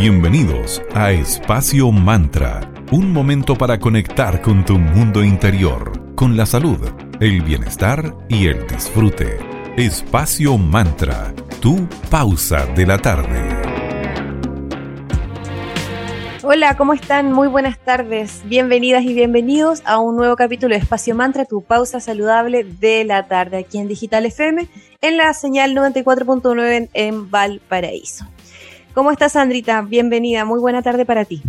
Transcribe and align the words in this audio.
Bienvenidos 0.00 0.80
a 0.94 1.12
Espacio 1.12 1.92
Mantra, 1.92 2.72
un 2.90 3.12
momento 3.12 3.54
para 3.54 3.78
conectar 3.78 4.40
con 4.40 4.64
tu 4.64 4.78
mundo 4.78 5.22
interior, 5.22 6.14
con 6.14 6.38
la 6.38 6.46
salud, 6.46 6.78
el 7.20 7.42
bienestar 7.42 8.16
y 8.26 8.46
el 8.46 8.66
disfrute. 8.66 9.36
Espacio 9.76 10.56
Mantra, 10.56 11.34
tu 11.60 11.86
pausa 12.08 12.64
de 12.74 12.86
la 12.86 12.96
tarde. 12.96 13.42
Hola, 16.44 16.78
¿cómo 16.78 16.94
están? 16.94 17.34
Muy 17.34 17.48
buenas 17.48 17.78
tardes. 17.78 18.40
Bienvenidas 18.46 19.04
y 19.04 19.12
bienvenidos 19.12 19.82
a 19.84 19.98
un 19.98 20.16
nuevo 20.16 20.34
capítulo 20.34 20.74
de 20.74 20.80
Espacio 20.80 21.14
Mantra, 21.14 21.44
tu 21.44 21.60
pausa 21.60 22.00
saludable 22.00 22.64
de 22.64 23.04
la 23.04 23.28
tarde, 23.28 23.58
aquí 23.58 23.76
en 23.76 23.86
Digital 23.86 24.24
FM, 24.24 24.66
en 25.02 25.16
la 25.18 25.34
señal 25.34 25.74
94.9 25.74 26.88
en 26.94 27.30
Valparaíso. 27.30 28.24
¿Cómo 28.92 29.12
estás, 29.12 29.32
Sandrita? 29.32 29.82
Bienvenida, 29.82 30.44
muy 30.44 30.58
buena 30.58 30.82
tarde 30.82 31.06
para 31.06 31.24
ti. 31.24 31.42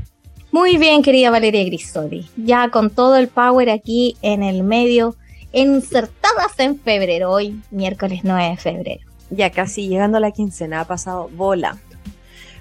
Muy 0.52 0.78
bien, 0.78 1.02
querida 1.02 1.32
Valeria 1.32 1.64
Grisoli. 1.64 2.30
Ya 2.38 2.70
con 2.70 2.92
todo 2.92 3.16
el 3.16 3.30
power 3.30 3.72
aquí 3.72 4.16
en 4.22 4.44
el 4.44 4.62
medio, 4.62 5.16
insertadas 5.52 6.60
en 6.60 6.80
febrero, 6.80 7.32
hoy 7.32 7.60
miércoles 7.72 8.20
9 8.24 8.50
de 8.52 8.58
febrero. 8.58 9.02
Ya 9.32 9.50
casi 9.50 9.88
llegando 9.88 10.18
a 10.18 10.22
la 10.22 10.30
quincena, 10.30 10.82
ha 10.82 10.86
pasado 10.86 11.30
bola. 11.30 11.80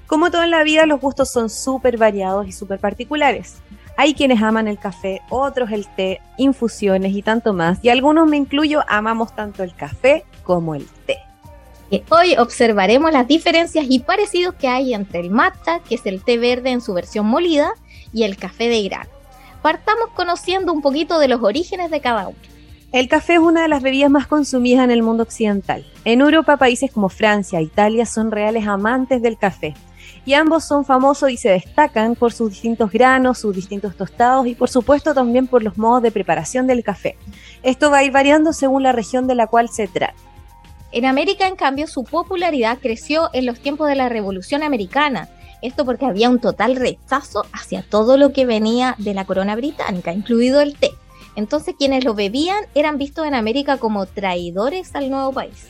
Como 0.07 0.31
todo 0.31 0.45
en 0.45 0.51
la 0.51 0.63
vida, 0.63 0.87
los 0.87 0.99
gustos 0.99 1.31
son 1.31 1.51
súper 1.51 1.99
variados 1.99 2.49
y 2.49 2.53
súper 2.53 2.79
particulares. 2.79 3.57
Hay 3.99 4.15
quienes 4.15 4.43
aman 4.43 4.67
el 4.67 4.79
café, 4.79 5.21
otros 5.29 5.73
el 5.73 5.87
té, 5.95 6.23
infusiones 6.39 7.15
y 7.15 7.21
tanto 7.21 7.53
más. 7.53 7.81
Y 7.83 7.91
algunos, 7.91 8.27
me 8.27 8.39
incluyo, 8.39 8.83
amamos 8.89 9.37
tanto 9.37 9.63
el 9.63 9.75
café 9.75 10.25
como 10.43 10.75
el 10.75 10.87
té. 11.05 11.19
Hoy 12.09 12.37
observaremos 12.37 13.11
las 13.11 13.27
diferencias 13.27 13.87
y 13.89 13.99
parecidos 13.99 14.55
que 14.55 14.69
hay 14.69 14.95
entre 14.95 15.21
el 15.21 15.31
matcha, 15.31 15.81
que 15.81 15.97
es 15.97 16.07
el 16.07 16.23
té 16.23 16.39
verde 16.39 16.71
en 16.71 16.81
su 16.81 16.95
versión 16.95 17.27
molida, 17.27 17.73
y 18.13 18.23
el 18.23 18.37
café 18.37 18.69
de 18.69 18.77
Irán. 18.77 19.09
Partamos 19.61 20.11
conociendo 20.15 20.73
un 20.73 20.83
poquito 20.83 21.19
de 21.19 21.29
los 21.29 21.43
orígenes 21.43 21.91
de 21.91 22.01
cada 22.01 22.29
uno. 22.29 22.39
El 22.93 23.09
café 23.09 23.35
es 23.35 23.39
una 23.41 23.63
de 23.63 23.69
las 23.69 23.83
bebidas 23.83 24.11
más 24.11 24.27
consumidas 24.27 24.85
en 24.85 24.91
el 24.91 25.03
mundo 25.03 25.23
occidental. 25.23 25.85
En 26.05 26.21
Europa, 26.21 26.57
países 26.57 26.91
como 26.91 27.09
Francia 27.09 27.59
e 27.59 27.63
Italia 27.63 28.07
son 28.07 28.31
reales 28.31 28.67
amantes 28.67 29.23
del 29.23 29.39
café 29.39 29.75
y 30.25 30.35
ambos 30.35 30.65
son 30.65 30.85
famosos 30.85 31.31
y 31.31 31.37
se 31.37 31.51
destacan 31.51 32.15
por 32.15 32.33
sus 32.33 32.51
distintos 32.51 32.91
granos, 32.91 33.39
sus 33.39 33.55
distintos 33.55 33.97
tostados 33.97 34.47
y 34.47 34.55
por 34.55 34.69
supuesto 34.69 35.15
también 35.15 35.47
por 35.47 35.63
los 35.63 35.79
modos 35.79 36.03
de 36.03 36.11
preparación 36.11 36.67
del 36.67 36.83
café. 36.83 37.17
Esto 37.63 37.91
va 37.91 37.99
a 37.99 38.05
ir 38.05 38.13
variando 38.13 38.53
según 38.53 38.83
la 38.83 38.93
región 38.93 39.27
de 39.27 39.35
la 39.35 39.47
cual 39.47 39.69
se 39.69 39.87
trata. 39.89 40.15
En 40.93 41.05
América, 41.05 41.47
en 41.47 41.55
cambio, 41.55 41.87
su 41.87 42.03
popularidad 42.03 42.79
creció 42.81 43.31
en 43.33 43.47
los 43.47 43.61
tiempos 43.61 43.89
de 43.89 43.95
la 43.95 44.09
Revolución 44.09 44.65
Americana. 44.65 45.29
Esto 45.63 45.85
porque 45.85 46.05
había 46.05 46.29
un 46.29 46.41
total 46.41 46.75
rechazo 46.75 47.47
hacia 47.53 47.83
todo 47.83 48.17
lo 48.17 48.33
que 48.33 48.45
venía 48.45 48.97
de 48.99 49.15
la 49.15 49.25
corona 49.25 49.55
británica, 49.55 50.13
incluido 50.13 50.61
el 50.61 50.77
té. 50.77 50.91
Entonces 51.37 51.77
quienes 51.79 52.05
lo 52.05 52.15
bebían 52.15 52.65
eran 52.75 52.99
vistos 52.99 53.25
en 53.27 53.35
América 53.35 53.77
como 53.77 54.07
traidores 54.07 54.95
al 54.97 55.11
nuevo 55.11 55.33
país. 55.33 55.69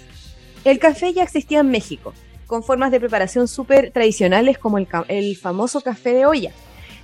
El 0.64 0.78
café 0.78 1.12
ya 1.12 1.22
existía 1.22 1.60
en 1.60 1.70
México, 1.70 2.14
con 2.46 2.62
formas 2.62 2.90
de 2.90 3.00
preparación 3.00 3.46
súper 3.46 3.90
tradicionales 3.90 4.56
como 4.56 4.78
el, 4.78 4.88
el, 5.08 5.36
famoso 5.36 5.82
café 5.82 6.14
de 6.14 6.24
olla. 6.24 6.52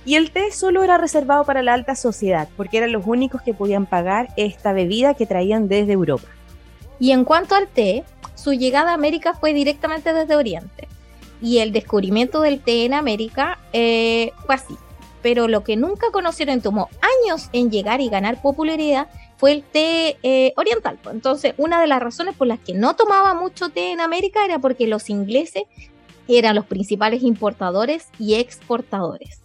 Y 0.05 0.15
el 0.15 0.31
té 0.31 0.51
solo 0.51 0.81
era 0.81 0.97
reservado 0.97 1.43
para 1.43 1.61
la 1.61 1.73
alta 1.73 1.95
sociedad, 1.95 2.47
porque 2.57 2.77
eran 2.77 2.93
los 2.93 3.05
únicos 3.05 3.43
que 3.43 3.53
podían 3.53 3.85
pagar 3.85 4.29
esta 4.37 4.73
bebida 4.73 5.13
que 5.13 5.25
traían 5.27 5.67
desde 5.67 5.93
Europa. 5.93 6.27
Y 6.99 7.11
en 7.11 7.25
cuanto 7.25 7.55
al 7.55 7.67
té, 7.67 8.03
su 8.35 8.53
llegada 8.53 8.91
a 8.91 8.93
América 8.93 9.33
fue 9.33 9.53
directamente 9.53 10.13
desde 10.13 10.35
Oriente. 10.35 10.87
Y 11.41 11.59
el 11.59 11.71
descubrimiento 11.71 12.41
del 12.41 12.61
té 12.61 12.85
en 12.85 12.93
América 12.93 13.59
eh, 13.73 14.31
fue 14.45 14.55
así. 14.55 14.75
Pero 15.21 15.47
lo 15.47 15.63
que 15.63 15.75
nunca 15.75 16.07
conocieron 16.11 16.61
tomó 16.61 16.89
años 17.25 17.49
en 17.53 17.69
llegar 17.69 18.01
y 18.01 18.09
ganar 18.09 18.41
popularidad 18.41 19.07
fue 19.37 19.51
el 19.51 19.63
té 19.63 20.17
eh, 20.23 20.53
oriental. 20.55 20.97
Entonces, 21.11 21.53
una 21.57 21.79
de 21.79 21.87
las 21.87 22.01
razones 22.01 22.35
por 22.35 22.47
las 22.47 22.59
que 22.59 22.73
no 22.73 22.95
tomaba 22.95 23.33
mucho 23.33 23.69
té 23.69 23.91
en 23.91 24.01
América 24.01 24.43
era 24.43 24.59
porque 24.59 24.87
los 24.87 25.09
ingleses 25.09 25.63
eran 26.27 26.55
los 26.55 26.65
principales 26.65 27.23
importadores 27.23 28.07
y 28.19 28.35
exportadores. 28.35 29.41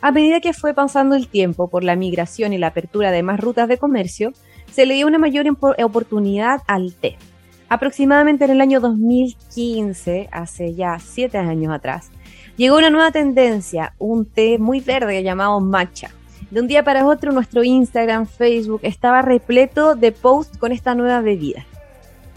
A 0.00 0.10
medida 0.10 0.40
que 0.40 0.54
fue 0.54 0.72
pasando 0.74 1.14
el 1.14 1.28
tiempo 1.28 1.68
por 1.68 1.84
la 1.84 1.96
migración 1.96 2.52
y 2.52 2.58
la 2.58 2.68
apertura 2.68 3.10
de 3.10 3.22
más 3.22 3.38
rutas 3.38 3.68
de 3.68 3.78
comercio, 3.78 4.32
se 4.72 4.86
le 4.86 4.94
dio 4.94 5.06
una 5.06 5.18
mayor 5.18 5.46
oportunidad 5.78 6.60
al 6.66 6.92
té. 6.94 7.16
Aproximadamente 7.68 8.44
en 8.44 8.50
el 8.50 8.60
año 8.60 8.80
2015, 8.80 10.28
hace 10.30 10.74
ya 10.74 10.98
siete 10.98 11.38
años 11.38 11.72
atrás, 11.72 12.10
llegó 12.56 12.76
una 12.76 12.90
nueva 12.90 13.10
tendencia, 13.10 13.94
un 13.98 14.26
té 14.26 14.58
muy 14.58 14.80
verde 14.80 15.22
llamado 15.22 15.60
matcha 15.60 16.10
de 16.52 16.60
un 16.60 16.66
día 16.66 16.84
para 16.84 17.06
otro 17.06 17.32
nuestro 17.32 17.64
Instagram, 17.64 18.26
Facebook 18.26 18.80
estaba 18.82 19.22
repleto 19.22 19.94
de 19.94 20.12
posts 20.12 20.58
con 20.58 20.70
esta 20.70 20.94
nueva 20.94 21.22
bebida. 21.22 21.64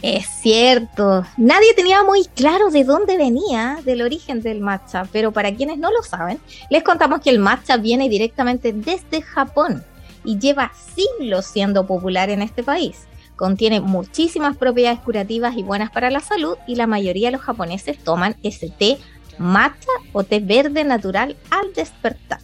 Es 0.01 0.25
cierto, 0.41 1.25
nadie 1.35 1.73
tenía 1.73 2.01
muy 2.01 2.23
claro 2.33 2.69
de 2.69 2.85
dónde 2.85 3.17
venía, 3.17 3.79
del 3.83 4.01
origen 4.01 4.41
del 4.41 4.61
matcha, 4.61 5.05
pero 5.11 5.33
para 5.33 5.53
quienes 5.53 5.79
no 5.79 5.91
lo 5.91 6.01
saben, 6.01 6.39
les 6.69 6.81
contamos 6.81 7.19
que 7.19 7.29
el 7.29 7.39
matcha 7.39 7.75
viene 7.75 8.07
directamente 8.07 8.71
desde 8.71 9.21
Japón 9.21 9.83
y 10.25 10.39
lleva 10.39 10.71
siglos 10.95 11.45
siendo 11.45 11.85
popular 11.85 12.29
en 12.29 12.41
este 12.41 12.63
país. 12.63 13.07
Contiene 13.35 13.81
muchísimas 13.81 14.55
propiedades 14.55 14.99
curativas 14.99 15.57
y 15.57 15.63
buenas 15.63 15.91
para 15.91 16.09
la 16.09 16.21
salud 16.21 16.57
y 16.67 16.75
la 16.75 16.87
mayoría 16.87 17.27
de 17.27 17.33
los 17.33 17.41
japoneses 17.41 17.97
toman 17.97 18.35
ese 18.43 18.69
té 18.69 18.97
matcha 19.37 19.91
o 20.13 20.23
té 20.23 20.39
verde 20.39 20.83
natural 20.83 21.35
al 21.49 21.73
despertar. 21.73 22.39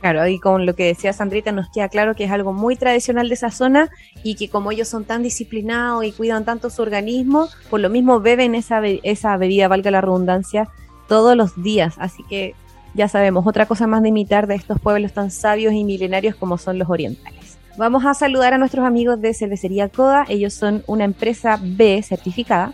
Claro, 0.00 0.26
y 0.26 0.38
con 0.38 0.66
lo 0.66 0.76
que 0.76 0.84
decía 0.84 1.12
Sandrita 1.12 1.52
nos 1.52 1.70
queda 1.70 1.88
claro 1.88 2.14
que 2.14 2.24
es 2.24 2.30
algo 2.30 2.52
muy 2.52 2.76
tradicional 2.76 3.28
de 3.28 3.34
esa 3.34 3.50
zona 3.50 3.88
y 4.22 4.34
que 4.34 4.50
como 4.50 4.70
ellos 4.70 4.88
son 4.88 5.04
tan 5.04 5.22
disciplinados 5.22 6.04
y 6.04 6.12
cuidan 6.12 6.44
tanto 6.44 6.68
su 6.68 6.82
organismo, 6.82 7.48
por 7.70 7.80
lo 7.80 7.88
mismo 7.88 8.20
beben 8.20 8.54
esa, 8.54 8.80
esa 8.84 9.36
bebida, 9.38 9.68
valga 9.68 9.90
la 9.90 10.02
redundancia, 10.02 10.68
todos 11.08 11.34
los 11.34 11.60
días. 11.62 11.94
Así 11.98 12.22
que 12.28 12.54
ya 12.96 13.08
sabemos, 13.08 13.46
otra 13.46 13.66
cosa 13.66 13.86
más 13.86 14.02
de 14.02 14.08
imitar 14.08 14.46
de 14.46 14.54
estos 14.54 14.80
pueblos 14.80 15.12
tan 15.12 15.30
sabios 15.30 15.74
y 15.74 15.84
milenarios 15.84 16.34
como 16.34 16.58
son 16.58 16.78
los 16.78 16.88
orientales. 16.88 17.58
Vamos 17.76 18.06
a 18.06 18.14
saludar 18.14 18.54
a 18.54 18.58
nuestros 18.58 18.86
amigos 18.86 19.20
de 19.20 19.34
Cervecería 19.34 19.90
Coda. 19.90 20.24
Ellos 20.28 20.54
son 20.54 20.82
una 20.86 21.04
empresa 21.04 21.60
B 21.62 22.02
certificada 22.02 22.72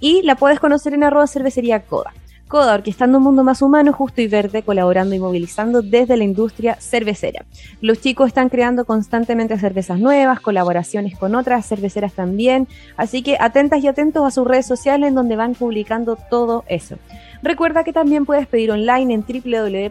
y 0.00 0.22
la 0.22 0.34
puedes 0.34 0.58
conocer 0.58 0.94
en 0.94 1.04
arroba 1.04 1.28
cervecería 1.28 1.84
Coda. 1.84 2.12
Coda, 2.48 2.74
orquestando 2.74 3.16
un 3.16 3.24
mundo 3.24 3.44
más 3.44 3.62
humano, 3.62 3.94
justo 3.94 4.20
y 4.20 4.26
verde, 4.26 4.62
colaborando 4.62 5.14
y 5.14 5.18
movilizando 5.18 5.80
desde 5.80 6.18
la 6.18 6.24
industria 6.24 6.74
cervecera. 6.80 7.46
Los 7.80 8.02
chicos 8.02 8.26
están 8.26 8.50
creando 8.50 8.84
constantemente 8.84 9.58
cervezas 9.58 9.98
nuevas, 9.98 10.40
colaboraciones 10.40 11.16
con 11.16 11.34
otras 11.34 11.66
cerveceras 11.66 12.12
también, 12.12 12.68
así 12.98 13.22
que 13.22 13.38
atentas 13.40 13.82
y 13.82 13.88
atentos 13.88 14.26
a 14.26 14.30
sus 14.30 14.46
redes 14.46 14.66
sociales 14.66 15.08
en 15.08 15.14
donde 15.14 15.36
van 15.36 15.54
publicando 15.54 16.16
todo 16.16 16.64
eso. 16.66 16.96
Recuerda 17.42 17.82
que 17.82 17.92
también 17.92 18.24
puedes 18.24 18.46
pedir 18.46 18.70
online 18.70 19.14
en 19.14 19.24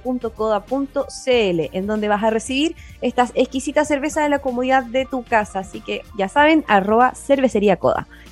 www.coda.cl, 0.03 0.29
en 1.73 1.88
donde 1.88 2.07
vas 2.07 2.23
a 2.23 2.29
recibir 2.29 2.75
estas 3.01 3.31
exquisitas 3.35 3.89
cervezas 3.89 4.23
de 4.23 4.29
la 4.29 4.39
comodidad 4.39 4.84
de 4.85 5.06
tu 5.06 5.23
casa. 5.23 5.59
Así 5.59 5.81
que 5.81 6.01
ya 6.17 6.29
saben, 6.29 6.63
arroba 6.67 7.13
cervecería. 7.13 7.78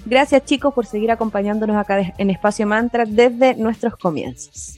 Gracias 0.05 0.45
chicos 0.45 0.73
por 0.73 0.85
seguir 0.85 1.11
acompañándonos 1.11 1.75
acá 1.75 2.13
en 2.17 2.29
Espacio 2.29 2.65
Mantra 2.65 3.05
desde 3.05 3.55
nuestros 3.55 3.97
comienzos. 3.97 4.77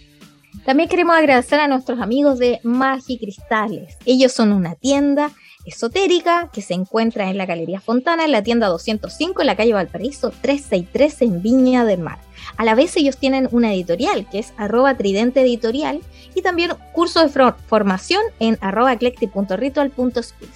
También 0.66 0.90
queremos 0.90 1.16
agradecer 1.16 1.60
a 1.60 1.68
nuestros 1.68 2.00
amigos 2.00 2.40
de 2.40 2.60
Magicristales. 2.64 3.98
Ellos 4.06 4.32
son 4.32 4.52
una 4.52 4.76
tienda 4.76 5.32
esotérica 5.66 6.50
que 6.52 6.62
se 6.62 6.74
encuentra 6.74 7.30
en 7.30 7.38
la 7.38 7.46
Galería 7.46 7.80
Fontana, 7.80 8.26
en 8.26 8.32
la 8.32 8.44
tienda 8.44 8.68
205, 8.68 9.42
en 9.42 9.48
la 9.48 9.56
calle 9.56 9.74
Valparaíso 9.74 10.32
363, 10.42 11.22
en 11.22 11.42
Viña 11.42 11.86
del 11.86 12.02
Mar. 12.02 12.20
A 12.58 12.64
la 12.64 12.76
vez 12.76 12.96
ellos 12.98 13.18
tienen 13.18 13.48
una 13.52 13.74
editorial 13.74 14.28
que 14.30 14.40
es 14.40 14.54
arroba 14.58 14.96
tridente 14.96 15.42
editorial 15.42 16.02
y 16.36 16.42
también 16.42 16.72
curso 16.94 17.26
de 17.26 17.30
formación 17.68 18.22
en 18.40 18.58
arroba 18.62 18.98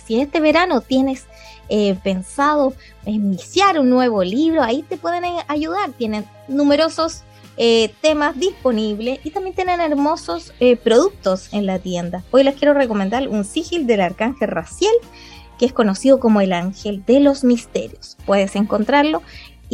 Si 0.06 0.20
este 0.20 0.40
verano 0.40 0.82
tienes 0.82 1.26
eh, 1.70 1.96
pensado 2.04 2.74
iniciar 3.06 3.80
un 3.80 3.90
nuevo 3.90 4.24
libro, 4.24 4.64
ahí 4.64 4.84
te 4.84 4.98
pueden 4.98 5.24
ayudar. 5.48 5.92
Tienen 5.92 6.26
numerosos 6.48 7.24
eh, 7.58 7.94
temas 8.02 8.38
disponibles 8.38 9.20
y 9.24 9.32
también 9.32 9.56
tienen 9.56 9.80
hermosos 9.80 10.54
eh, 10.60 10.76
productos 10.76 11.54
en 11.54 11.66
la 11.66 11.80
tienda. 11.80 12.24
Hoy 12.32 12.44
les 12.44 12.56
quiero 12.56 12.74
recomendar 12.74 13.28
un 13.30 13.46
sigil 13.46 13.88
del 13.88 14.02
arcángel 14.02 14.50
Raciel 14.50 14.94
que 15.58 15.66
es 15.66 15.74
conocido 15.74 16.20
como 16.20 16.42
el 16.42 16.54
ángel 16.54 17.04
de 17.06 17.20
los 17.20 17.44
misterios. 17.44 18.18
Puedes 18.26 18.56
encontrarlo 18.56 19.22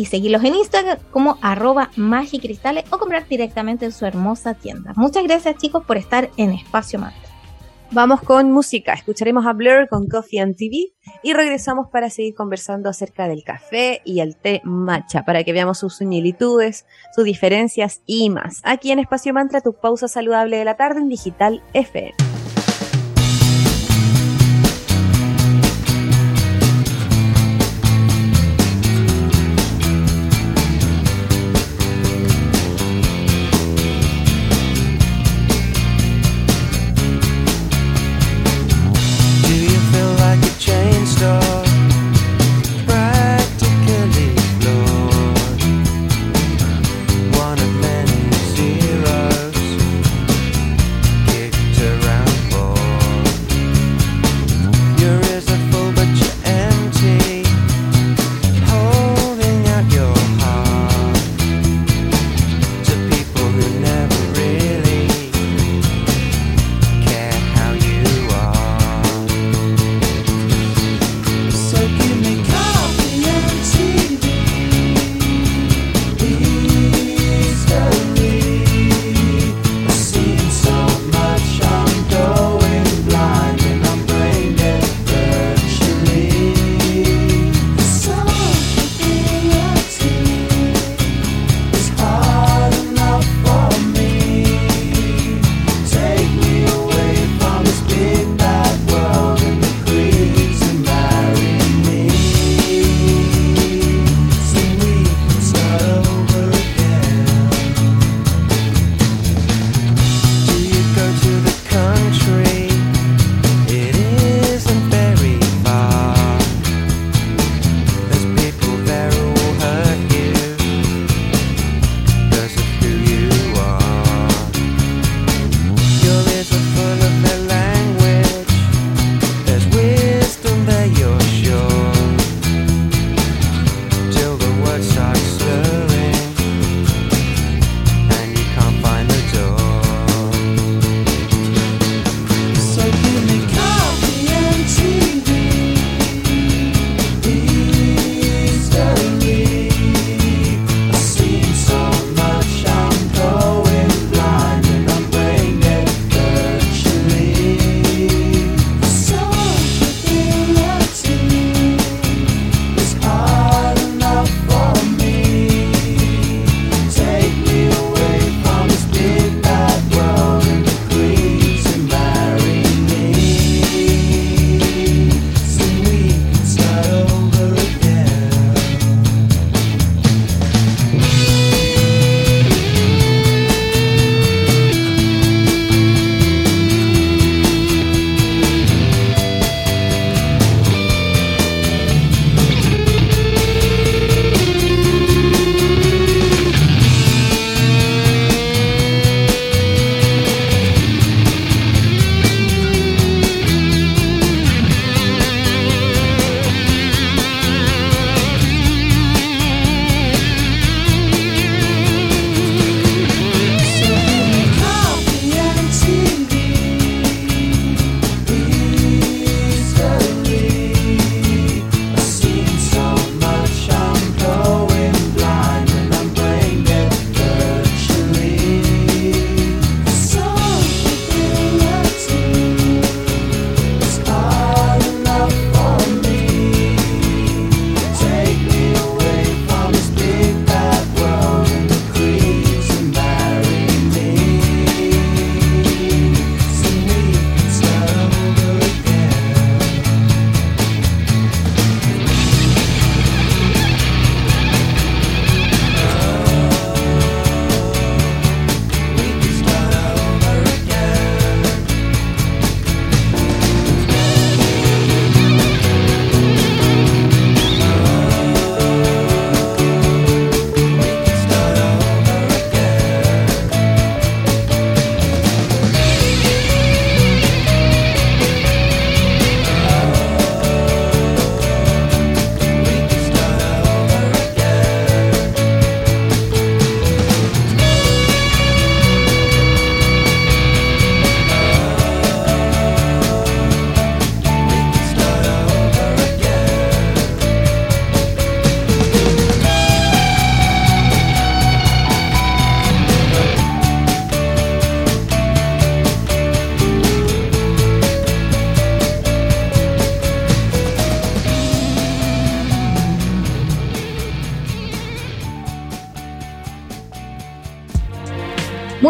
y 0.02 0.06
seguirlos 0.06 0.44
en 0.44 0.56
Instagram 0.56 0.98
como 1.12 1.38
arroba 1.42 1.92
magicristales 1.96 2.86
o 2.90 2.98
comprar 2.98 3.28
directamente 3.28 3.86
en 3.86 3.92
su 3.92 4.08
hermosa 4.08 4.56
tienda. 4.56 4.94
Muchas 4.96 5.24
gracias 5.24 5.58
chicos 5.58 5.86
por 5.86 5.98
estar 5.98 6.32
en 6.38 6.54
Espacio 6.54 6.98
Mantra. 6.98 7.22
Vamos 7.92 8.22
con 8.22 8.52
música. 8.52 8.94
Escucharemos 8.94 9.46
a 9.46 9.54
Blur 9.54 9.88
con 9.90 10.08
Coffee 10.08 10.40
and 10.40 10.56
TV 10.56 10.94
y 11.22 11.34
regresamos 11.34 11.90
para 11.92 12.10
seguir 12.10 12.34
conversando 12.34 12.90
acerca 12.90 13.28
del 13.28 13.44
café 13.44 14.02
y 14.04 14.22
el 14.22 14.38
té 14.38 14.62
matcha 14.64 15.24
para 15.24 15.44
que 15.44 15.54
veamos 15.54 15.78
sus 15.78 15.98
similitudes, 15.98 16.88
sus 17.16 17.24
diferencias 17.24 18.02
y 18.08 18.32
más. 18.32 18.62
Aquí 18.64 18.92
en 18.92 18.98
Espacio 18.98 19.36
Mantra, 19.36 19.62
tu 19.62 19.74
pausa 19.74 20.08
saludable 20.08 20.58
de 20.58 20.66
la 20.66 20.78
tarde 20.78 21.02
en 21.02 21.10
Digital 21.10 21.62
FM. 21.74 22.31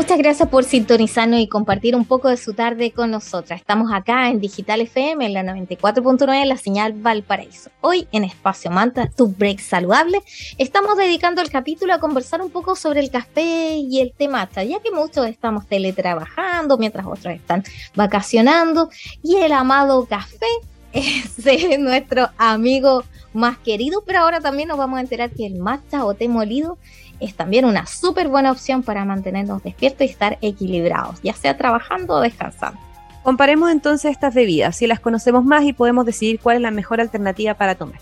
Muchas 0.02 0.18
gracias 0.18 0.50
por 0.50 0.64
sintonizarnos 0.64 1.40
y 1.42 1.48
compartir 1.48 1.96
un 1.96 2.06
poco 2.06 2.28
de 2.28 2.36
su 2.36 2.54
tarde 2.54 2.90
con 2.90 3.12
nosotras. 3.12 3.60
Estamos 3.60 3.92
acá 3.94 4.30
en 4.30 4.40
Digital 4.40 4.82
FM, 4.82 5.28
en 5.28 5.34
la 5.34 5.44
94.9, 5.44 6.44
la 6.46 6.58
señal 6.58 6.94
Valparaíso. 6.94 7.70
Hoy 7.82 8.08
en 8.12 8.24
Espacio 8.24 8.72
Manta, 8.72 9.12
tu 9.16 9.28
break 9.28 9.60
saludable, 9.60 10.24
estamos 10.58 10.98
dedicando 10.98 11.44
el 11.44 11.52
capítulo 11.52 11.94
a 11.94 12.00
conversar 12.00 12.42
un 12.42 12.50
poco 12.50 12.76
sobre 12.76 13.00
el 13.00 13.12
café 13.12 13.76
y 13.76 14.00
el 14.00 14.12
té 14.12 14.28
matcha, 14.28 14.64
ya 14.64 14.80
que 14.80 14.90
muchos 14.90 15.28
estamos 15.28 15.68
teletrabajando 15.68 16.80
mientras 16.80 17.06
otros 17.06 17.36
están 17.36 17.64
vacacionando 17.94 18.90
y 19.22 19.36
el 19.36 19.52
amado 19.52 20.08
café 20.08 20.48
es 20.94 21.80
nuestro 21.80 22.28
amigo 22.40 23.04
más 23.34 23.60
querido, 23.60 24.04
pero 24.06 24.20
ahora 24.20 24.40
también 24.40 24.68
nos 24.68 24.80
vamos 24.80 24.98
a 24.98 25.02
enterar 25.02 25.30
que 25.30 25.46
el 25.46 25.60
matcha 25.60 26.06
o 26.06 26.16
té 26.16 26.28
molido 26.28 26.80
es 27.22 27.36
también 27.36 27.66
una 27.66 27.86
súper 27.86 28.28
buena 28.28 28.52
opción 28.52 28.84
para 28.84 29.06
mantenernos 29.06 29.64
despiertos 29.64 30.02
y 30.02 30.10
estar 30.10 30.38
equilibrados, 30.42 31.22
ya 31.22 31.34
sea 31.34 31.56
trabajando 31.56 32.16
o 32.16 32.20
descansando. 32.20 32.80
Comparemos 33.24 33.72
entonces 33.72 34.12
estas 34.12 34.34
bebidas, 34.34 34.76
si 34.76 34.88
las 34.88 35.00
conocemos 35.00 35.46
más 35.46 35.64
y 35.64 35.74
podemos 35.74 36.06
decidir 36.06 36.40
cuál 36.40 36.58
es 36.58 36.62
la 36.64 36.72
mejor 36.72 37.00
alternativa 37.00 37.54
para 37.54 37.76
tomar. 37.76 38.00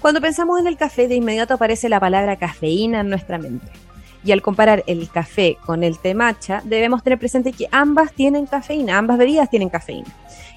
Cuando 0.00 0.20
pensamos 0.20 0.60
en 0.60 0.68
el 0.68 0.76
café, 0.76 1.08
de 1.08 1.16
inmediato 1.16 1.54
aparece 1.54 1.88
la 1.88 1.98
palabra 1.98 2.36
cafeína 2.36 3.00
en 3.00 3.08
nuestra 3.08 3.38
mente. 3.38 3.66
Y 4.22 4.32
al 4.32 4.42
comparar 4.42 4.84
el 4.86 5.10
café 5.10 5.58
con 5.66 5.82
el 5.82 5.98
té 5.98 6.14
matcha, 6.14 6.62
debemos 6.64 7.02
tener 7.02 7.18
presente 7.18 7.52
que 7.52 7.68
ambas 7.72 8.12
tienen 8.12 8.46
cafeína, 8.46 8.96
ambas 8.96 9.18
bebidas 9.18 9.50
tienen 9.50 9.70
cafeína. 9.70 10.08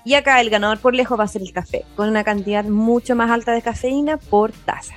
Y 0.06 0.14
acá 0.14 0.40
el 0.40 0.50
ganador 0.50 0.80
por 0.80 0.94
lejos 0.94 1.20
va 1.20 1.24
a 1.24 1.28
ser 1.28 1.42
el 1.42 1.52
café, 1.52 1.84
con 1.96 2.08
una 2.08 2.24
cantidad 2.24 2.64
mucho 2.66 3.16
más 3.16 3.32
alta 3.32 3.52
de 3.52 3.62
cafeína 3.62 4.18
por 4.18 4.52
taza. 4.52 4.96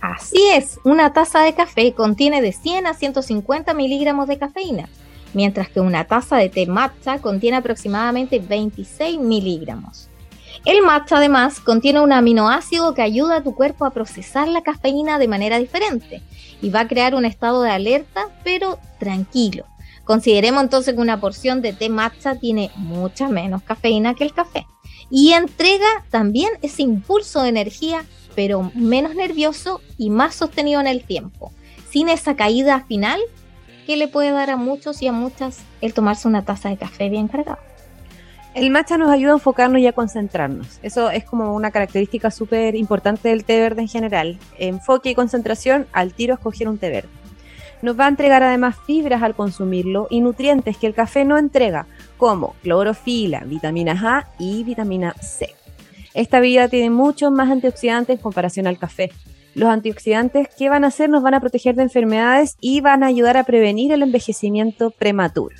Así 0.00 0.48
es, 0.52 0.78
una 0.84 1.12
taza 1.12 1.40
de 1.40 1.54
café 1.54 1.92
contiene 1.92 2.40
de 2.40 2.52
100 2.52 2.86
a 2.86 2.94
150 2.94 3.74
miligramos 3.74 4.28
de 4.28 4.38
cafeína, 4.38 4.88
mientras 5.34 5.68
que 5.68 5.80
una 5.80 6.04
taza 6.04 6.36
de 6.36 6.48
té 6.48 6.66
matcha 6.66 7.18
contiene 7.18 7.56
aproximadamente 7.56 8.38
26 8.38 9.18
miligramos. 9.18 10.08
El 10.64 10.82
matcha 10.82 11.16
además 11.16 11.60
contiene 11.60 12.00
un 12.00 12.12
aminoácido 12.12 12.94
que 12.94 13.02
ayuda 13.02 13.36
a 13.36 13.42
tu 13.42 13.54
cuerpo 13.54 13.86
a 13.86 13.90
procesar 13.90 14.48
la 14.48 14.62
cafeína 14.62 15.18
de 15.18 15.28
manera 15.28 15.58
diferente 15.58 16.22
y 16.60 16.70
va 16.70 16.80
a 16.80 16.88
crear 16.88 17.14
un 17.14 17.24
estado 17.24 17.62
de 17.62 17.70
alerta 17.70 18.28
pero 18.44 18.78
tranquilo. 18.98 19.64
Consideremos 20.04 20.62
entonces 20.62 20.94
que 20.94 21.00
una 21.00 21.20
porción 21.20 21.60
de 21.60 21.72
té 21.72 21.88
matcha 21.88 22.36
tiene 22.36 22.70
mucha 22.76 23.28
menos 23.28 23.62
cafeína 23.62 24.14
que 24.14 24.24
el 24.24 24.32
café 24.32 24.66
y 25.10 25.32
entrega 25.32 25.86
también 26.10 26.50
ese 26.62 26.82
impulso 26.82 27.42
de 27.42 27.48
energía 27.48 28.04
pero 28.38 28.70
menos 28.76 29.16
nervioso 29.16 29.80
y 29.96 30.10
más 30.10 30.32
sostenido 30.36 30.80
en 30.80 30.86
el 30.86 31.02
tiempo, 31.02 31.50
sin 31.90 32.08
esa 32.08 32.36
caída 32.36 32.84
final 32.86 33.18
que 33.84 33.96
le 33.96 34.06
puede 34.06 34.30
dar 34.30 34.48
a 34.50 34.56
muchos 34.56 35.02
y 35.02 35.08
a 35.08 35.12
muchas 35.12 35.58
el 35.80 35.92
tomarse 35.92 36.28
una 36.28 36.44
taza 36.44 36.68
de 36.68 36.76
café 36.76 37.08
bien 37.08 37.26
cargado. 37.26 37.58
El 38.54 38.70
matcha 38.70 38.96
nos 38.96 39.10
ayuda 39.10 39.32
a 39.32 39.34
enfocarnos 39.34 39.80
y 39.80 39.88
a 39.88 39.92
concentrarnos. 39.92 40.78
Eso 40.84 41.10
es 41.10 41.24
como 41.24 41.52
una 41.52 41.72
característica 41.72 42.30
súper 42.30 42.76
importante 42.76 43.30
del 43.30 43.42
té 43.42 43.58
verde 43.58 43.82
en 43.82 43.88
general. 43.88 44.38
Enfoque 44.56 45.10
y 45.10 45.14
concentración 45.16 45.88
al 45.90 46.12
tiro 46.12 46.34
escoger 46.34 46.68
un 46.68 46.78
té 46.78 46.90
verde. 46.90 47.08
Nos 47.82 47.98
va 47.98 48.04
a 48.04 48.08
entregar 48.08 48.44
además 48.44 48.76
fibras 48.86 49.24
al 49.24 49.34
consumirlo 49.34 50.06
y 50.10 50.20
nutrientes 50.20 50.76
que 50.76 50.86
el 50.86 50.94
café 50.94 51.24
no 51.24 51.38
entrega, 51.38 51.86
como 52.16 52.54
clorofila, 52.62 53.40
vitaminas 53.40 54.04
A 54.04 54.28
y 54.38 54.62
vitamina 54.62 55.12
C. 55.20 55.56
Esta 56.14 56.40
bebida 56.40 56.68
tiene 56.68 56.90
muchos 56.90 57.30
más 57.30 57.50
antioxidantes 57.50 58.16
en 58.16 58.22
comparación 58.22 58.66
al 58.66 58.78
café. 58.78 59.10
Los 59.54 59.68
antioxidantes, 59.68 60.48
¿qué 60.56 60.68
van 60.68 60.84
a 60.84 60.88
hacer? 60.88 61.10
Nos 61.10 61.22
van 61.22 61.34
a 61.34 61.40
proteger 61.40 61.74
de 61.74 61.82
enfermedades 61.82 62.56
y 62.60 62.80
van 62.80 63.02
a 63.02 63.06
ayudar 63.06 63.36
a 63.36 63.44
prevenir 63.44 63.92
el 63.92 64.02
envejecimiento 64.02 64.90
prematuro. 64.90 65.56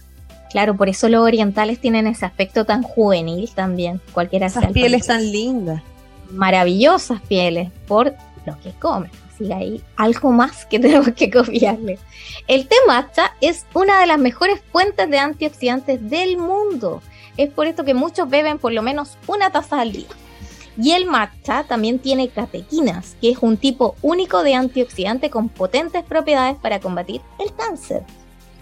Claro, 0.51 0.77
por 0.77 0.89
eso 0.89 1.09
los 1.09 1.23
orientales 1.23 1.79
tienen 1.79 2.07
ese 2.07 2.25
aspecto 2.25 2.65
tan 2.65 2.83
juvenil 2.83 3.51
también. 3.55 4.01
Cualquiera 4.13 4.47
Esas 4.47 4.73
pieles 4.73 5.07
tan 5.07 5.31
lindas. 5.31 5.83
Maravillosas 6.31 7.21
pieles 7.23 7.71
por 7.87 8.15
lo 8.47 8.59
que 8.61 8.73
comen. 8.73 9.11
Así 9.35 9.53
hay 9.53 9.83
algo 9.97 10.31
más 10.31 10.65
que 10.67 10.79
tenemos 10.81 11.13
que 11.13 11.31
copiarle. 11.31 11.99
El 12.47 12.67
té 12.67 12.77
matcha 12.87 13.35
es 13.41 13.67
una 13.75 14.01
de 14.01 14.07
las 14.07 14.19
mejores 14.19 14.61
fuentes 14.73 15.09
de 15.11 15.19
antioxidantes 15.19 16.09
del 16.09 16.39
mundo. 16.39 17.03
Es 17.37 17.51
por 17.51 17.67
esto 17.67 17.85
que 17.85 17.95
muchos 17.95 18.29
beben 18.29 18.59
por 18.59 18.73
lo 18.73 18.83
menos 18.83 19.19
una 19.27 19.51
taza 19.51 19.81
al 19.81 19.93
día. 19.93 20.09
Y 20.81 20.93
el 20.93 21.07
matcha 21.07 21.65
también 21.65 21.99
tiene 21.99 22.29
catequinas, 22.29 23.17
que 23.21 23.33
es 23.33 23.39
un 23.41 23.57
tipo 23.57 23.97
único 24.01 24.45
de 24.45 24.55
antioxidante 24.55 25.29
con 25.29 25.49
potentes 25.49 26.05
propiedades 26.05 26.57
para 26.57 26.79
combatir 26.79 27.21
el 27.41 27.53
cáncer. 27.53 28.05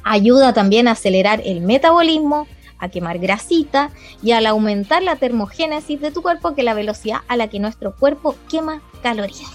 Ayuda 0.03 0.55
también 0.55 0.89
a 0.89 0.93
acelerar 0.93 1.43
el 1.45 1.61
metabolismo, 1.61 2.47
a 2.79 2.89
quemar 2.89 3.19
grasita 3.19 3.91
y 4.23 4.33
al 4.33 4.47
aumentar 4.47 5.03
la 5.03 5.17
termogénesis 5.17 6.01
de 6.01 6.11
tu 6.11 6.23
cuerpo, 6.23 6.55
que 6.55 6.63
es 6.63 6.65
la 6.65 6.75
velocidad 6.75 7.19
a 7.29 7.37
la 7.37 7.49
que 7.49 7.61
nuestro 7.61 7.95
cuerpo 7.95 8.35
quema 8.49 8.81
calorías. 9.03 9.53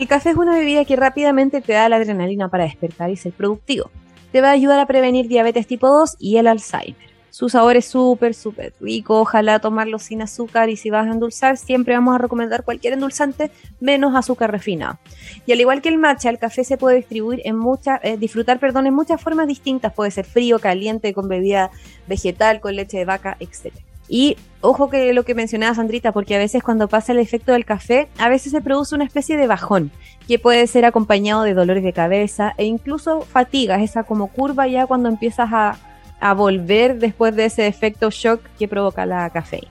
El 0.00 0.08
café 0.08 0.30
es 0.30 0.36
una 0.36 0.56
bebida 0.56 0.84
que 0.84 0.96
rápidamente 0.96 1.60
te 1.60 1.72
da 1.72 1.88
la 1.88 1.96
adrenalina 1.96 2.48
para 2.48 2.64
despertar 2.64 3.10
y 3.10 3.16
ser 3.16 3.32
productivo. 3.32 3.90
Te 4.32 4.40
va 4.40 4.48
a 4.48 4.52
ayudar 4.52 4.80
a 4.80 4.86
prevenir 4.86 5.28
diabetes 5.28 5.66
tipo 5.68 5.88
2 5.88 6.16
y 6.18 6.36
el 6.36 6.48
Alzheimer. 6.48 7.15
Su 7.36 7.50
sabor 7.50 7.76
es 7.76 7.84
súper, 7.84 8.32
súper 8.32 8.72
rico. 8.80 9.20
Ojalá 9.20 9.58
tomarlo 9.58 9.98
sin 9.98 10.22
azúcar 10.22 10.70
y 10.70 10.76
si 10.76 10.88
vas 10.88 11.06
a 11.06 11.10
endulzar, 11.10 11.58
siempre 11.58 11.92
vamos 11.92 12.14
a 12.14 12.18
recomendar 12.18 12.64
cualquier 12.64 12.94
endulzante 12.94 13.50
menos 13.78 14.14
azúcar 14.14 14.50
refinado. 14.50 14.98
Y 15.44 15.52
al 15.52 15.60
igual 15.60 15.82
que 15.82 15.90
el 15.90 15.98
matcha, 15.98 16.30
el 16.30 16.38
café 16.38 16.64
se 16.64 16.78
puede 16.78 16.96
distribuir 16.96 17.42
en 17.44 17.58
muchas, 17.58 18.00
eh, 18.02 18.16
disfrutar, 18.16 18.58
perdón, 18.58 18.86
en 18.86 18.94
muchas 18.94 19.20
formas 19.20 19.48
distintas. 19.48 19.92
Puede 19.92 20.12
ser 20.12 20.24
frío, 20.24 20.58
caliente, 20.60 21.12
con 21.12 21.28
bebida 21.28 21.70
vegetal, 22.06 22.60
con 22.60 22.74
leche 22.74 22.96
de 22.96 23.04
vaca, 23.04 23.36
etc. 23.38 23.70
Y 24.08 24.38
ojo 24.62 24.88
que 24.88 25.12
lo 25.12 25.26
que 25.26 25.34
mencionaba 25.34 25.74
Sandrita, 25.74 26.12
porque 26.12 26.36
a 26.36 26.38
veces 26.38 26.62
cuando 26.62 26.88
pasa 26.88 27.12
el 27.12 27.18
efecto 27.18 27.52
del 27.52 27.66
café, 27.66 28.08
a 28.16 28.30
veces 28.30 28.52
se 28.52 28.62
produce 28.62 28.94
una 28.94 29.04
especie 29.04 29.36
de 29.36 29.46
bajón, 29.46 29.90
que 30.26 30.38
puede 30.38 30.66
ser 30.66 30.86
acompañado 30.86 31.42
de 31.42 31.52
dolores 31.52 31.84
de 31.84 31.92
cabeza 31.92 32.54
e 32.56 32.64
incluso 32.64 33.20
fatigas, 33.20 33.82
esa 33.82 34.04
como 34.04 34.28
curva 34.28 34.66
ya 34.68 34.86
cuando 34.86 35.10
empiezas 35.10 35.50
a, 35.52 35.76
a 36.20 36.34
volver 36.34 36.98
después 36.98 37.34
de 37.36 37.46
ese 37.46 37.66
efecto 37.66 38.10
shock 38.10 38.40
que 38.58 38.68
provoca 38.68 39.06
la 39.06 39.28
cafeína. 39.30 39.70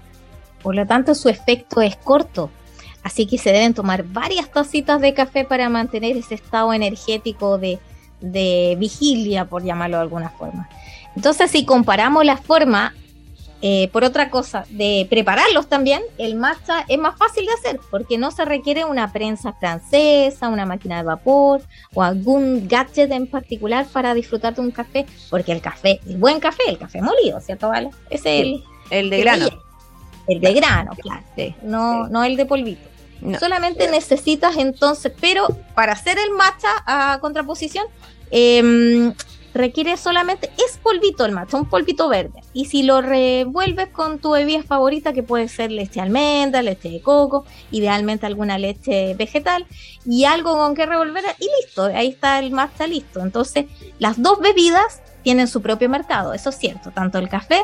Por 0.61 0.75
lo 0.75 0.85
tanto, 0.85 1.13
su 1.15 1.29
efecto 1.29 1.81
es 1.81 1.95
corto, 1.95 2.49
así 3.03 3.27
que 3.27 3.37
se 3.37 3.51
deben 3.51 3.73
tomar 3.73 4.03
varias 4.03 4.49
tacitas 4.49 5.01
de 5.01 5.13
café 5.13 5.43
para 5.43 5.69
mantener 5.69 6.17
ese 6.17 6.35
estado 6.35 6.73
energético 6.73 7.57
de, 7.57 7.79
de 8.21 8.75
vigilia, 8.79 9.45
por 9.45 9.63
llamarlo 9.63 9.97
de 9.97 10.03
alguna 10.03 10.29
forma. 10.29 10.67
Entonces, 11.15 11.51
si 11.51 11.65
comparamos 11.65 12.25
la 12.25 12.37
forma 12.37 12.93
eh, 13.67 13.89
por 13.91 14.03
otra 14.03 14.29
cosa, 14.29 14.67
de 14.69 15.07
prepararlos 15.09 15.67
también, 15.67 16.03
el 16.19 16.35
matcha 16.35 16.85
es 16.87 16.99
más 16.99 17.17
fácil 17.17 17.47
de 17.47 17.53
hacer 17.53 17.79
porque 17.89 18.19
no 18.19 18.29
se 18.29 18.45
requiere 18.45 18.85
una 18.85 19.11
prensa 19.11 19.53
francesa, 19.53 20.49
una 20.49 20.67
máquina 20.67 20.97
de 20.97 21.03
vapor 21.03 21.63
o 21.95 22.03
algún 22.03 22.67
gadget 22.67 23.11
en 23.11 23.25
particular 23.25 23.87
para 23.91 24.13
disfrutar 24.13 24.53
de 24.53 24.61
un 24.61 24.69
café, 24.69 25.07
porque 25.31 25.51
el 25.51 25.61
café, 25.61 25.99
el 26.07 26.17
buen 26.17 26.39
café, 26.39 26.61
el 26.67 26.77
café 26.77 27.01
molido, 27.01 27.41
¿cierto, 27.41 27.69
Vale? 27.69 27.89
Es 28.11 28.21
el, 28.27 28.63
el 28.91 29.09
de 29.09 29.21
grano. 29.21 29.47
El 30.27 30.41
de 30.41 30.53
grano, 30.53 30.91
claro. 31.01 31.23
no, 31.63 32.07
no 32.07 32.23
el 32.23 32.37
de 32.37 32.45
polvito. 32.45 32.87
Solamente 33.39 33.89
necesitas 33.89 34.57
entonces, 34.57 35.11
pero 35.19 35.47
para 35.73 35.93
hacer 35.93 36.19
el 36.19 36.29
matcha 36.33 36.69
a 36.85 37.17
contraposición, 37.19 37.87
eh, 38.29 39.11
requiere 39.55 39.95
solamente, 39.97 40.51
es 40.57 40.77
polvito 40.77 41.25
el 41.25 41.31
matcha, 41.31 41.57
un 41.57 41.65
polvito 41.65 42.09
verde. 42.09 42.41
Y 42.53 42.65
si 42.65 42.83
lo 42.83 43.01
revuelves 43.01 43.87
con 43.87 44.19
tu 44.19 44.31
bebida 44.31 44.61
favorita, 44.61 45.13
que 45.13 45.23
puede 45.23 45.47
ser 45.47 45.71
leche 45.71 45.95
de 45.95 46.01
almendra, 46.01 46.61
leche 46.61 46.89
de 46.89 47.01
coco, 47.01 47.45
idealmente 47.71 48.25
alguna 48.25 48.57
leche 48.57 49.15
vegetal, 49.15 49.65
y 50.05 50.25
algo 50.25 50.57
con 50.57 50.75
que 50.75 50.85
revolver, 50.85 51.23
y 51.39 51.47
listo, 51.61 51.85
ahí 51.85 52.09
está 52.09 52.37
el 52.39 52.51
matcha 52.51 52.85
listo. 52.85 53.21
Entonces, 53.21 53.65
las 53.97 54.21
dos 54.21 54.39
bebidas 54.39 55.01
tienen 55.23 55.47
su 55.47 55.61
propio 55.61 55.89
mercado, 55.89 56.33
eso 56.33 56.49
es 56.49 56.57
cierto, 56.57 56.91
tanto 56.91 57.17
el 57.17 57.29
café 57.29 57.63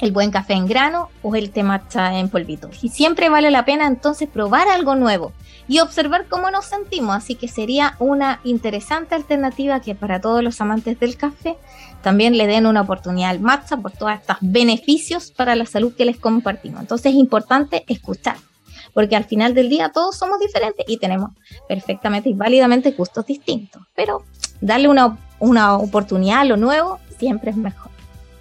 el 0.00 0.12
buen 0.12 0.30
café 0.30 0.54
en 0.54 0.66
grano 0.66 1.08
o 1.22 1.34
el 1.36 1.50
té 1.50 1.62
matcha 1.62 2.18
en 2.18 2.28
polvito. 2.28 2.70
Y 2.82 2.88
siempre 2.88 3.28
vale 3.28 3.50
la 3.50 3.64
pena 3.64 3.86
entonces 3.86 4.28
probar 4.28 4.68
algo 4.68 4.94
nuevo 4.94 5.32
y 5.68 5.80
observar 5.80 6.26
cómo 6.28 6.50
nos 6.50 6.66
sentimos. 6.66 7.16
Así 7.16 7.34
que 7.34 7.48
sería 7.48 7.96
una 7.98 8.40
interesante 8.44 9.14
alternativa 9.14 9.80
que 9.80 9.94
para 9.94 10.20
todos 10.20 10.42
los 10.42 10.60
amantes 10.60 10.98
del 11.00 11.16
café 11.16 11.56
también 12.02 12.36
le 12.36 12.46
den 12.46 12.66
una 12.66 12.82
oportunidad 12.82 13.30
al 13.30 13.40
matcha 13.40 13.76
por 13.76 13.92
todos 13.92 14.12
estos 14.12 14.36
beneficios 14.40 15.30
para 15.30 15.56
la 15.56 15.66
salud 15.66 15.94
que 15.94 16.04
les 16.04 16.18
compartimos. 16.18 16.80
Entonces 16.80 17.12
es 17.12 17.18
importante 17.18 17.84
escuchar. 17.88 18.36
Porque 18.92 19.16
al 19.16 19.24
final 19.24 19.54
del 19.54 19.70
día 19.70 19.90
todos 19.92 20.16
somos 20.16 20.38
diferentes 20.38 20.84
y 20.86 20.98
tenemos 20.98 21.30
perfectamente 21.66 22.28
y 22.28 22.34
válidamente 22.34 22.92
gustos 22.92 23.26
distintos. 23.26 23.82
Pero 23.96 24.24
darle 24.60 24.88
una, 24.88 25.18
una 25.40 25.76
oportunidad 25.76 26.40
a 26.40 26.44
lo 26.44 26.56
nuevo 26.56 27.00
siempre 27.18 27.50
es 27.50 27.56
mejor. 27.56 27.93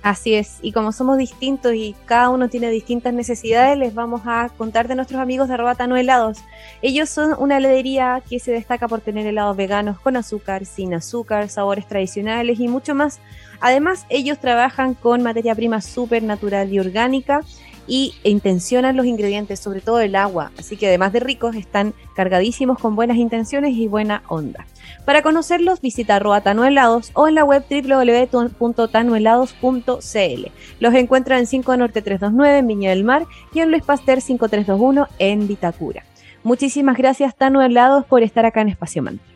Así 0.04 0.34
es, 0.34 0.60
y 0.62 0.74
como 0.74 0.92
somos 0.92 1.18
distintos 1.18 1.74
y 1.76 1.96
cada 2.04 2.30
uno 2.30 2.50
tiene 2.50 2.70
distintas 2.70 3.14
necesidades, 3.14 3.78
les 3.78 3.94
vamos 3.94 4.24
a 4.26 4.50
contar 4.58 4.90
de 4.90 4.96
nuestros 4.96 5.22
amigos 5.22 5.48
de 5.48 5.54
arroba 5.54 5.76
Tano 5.76 5.96
Helados. 5.96 6.40
Ellos 6.82 7.10
son 7.10 7.34
una 7.40 7.56
heladería 7.56 8.22
que 8.30 8.38
se 8.38 8.52
destaca 8.52 8.90
por 8.90 9.00
tener 9.00 9.26
helados 9.26 9.56
veganos 9.56 9.98
con 10.02 10.18
azúcar, 10.18 10.66
sin 10.66 10.94
azúcar, 10.94 11.48
sabores 11.48 11.88
tradicionales 11.88 12.60
y 12.60 12.68
mucho 12.68 12.94
más. 12.96 13.22
Además, 13.62 14.06
ellos 14.10 14.40
trabajan 14.40 14.94
con 14.94 15.24
materia 15.24 15.56
prima 15.56 15.80
súper 15.80 16.22
natural 16.22 16.74
y 16.74 16.80
orgánica 16.80 17.40
y 17.88 18.14
intencionan 18.24 18.96
los 18.96 19.06
ingredientes, 19.06 19.60
sobre 19.60 19.82
todo 19.82 20.00
el 20.00 20.16
agua. 20.16 20.52
Así 20.58 20.78
que 20.78 20.88
además 20.88 21.12
de 21.14 21.20
ricos, 21.20 21.56
están 21.56 21.94
cargadísimos 22.16 22.80
con 22.80 22.96
buenas 22.96 23.18
intenciones 23.18 23.76
y 23.76 23.88
buena 23.88 24.24
onda. 24.28 24.66
Para 25.06 25.22
conocerlos, 25.22 25.82
visita 25.82 26.16
arroba 26.16 26.42
tanuelados 26.42 27.12
o 27.14 27.28
en 27.28 27.36
la 27.36 27.44
web 27.44 27.64
www.tanuelados.cl. 27.70 30.48
Los 30.80 30.94
encuentran 30.94 31.40
en 31.40 31.48
5 31.48 31.78
Norte 31.78 32.02
329 32.02 32.58
en 32.58 32.68
Viña 32.68 32.90
del 32.92 33.04
Mar 33.04 33.26
y 33.54 33.60
en 33.60 33.72
Luis 33.72 33.84
Pasteur 33.84 34.22
5321 34.22 35.08
en 35.20 35.48
Vitacura. 35.48 36.06
Muchísimas 36.44 36.98
gracias 36.98 37.36
Tanuelados 37.36 38.06
por 38.06 38.24
estar 38.24 38.46
acá 38.46 38.62
en 38.62 38.70
Espacio 38.70 39.02
Mantra. 39.02 39.33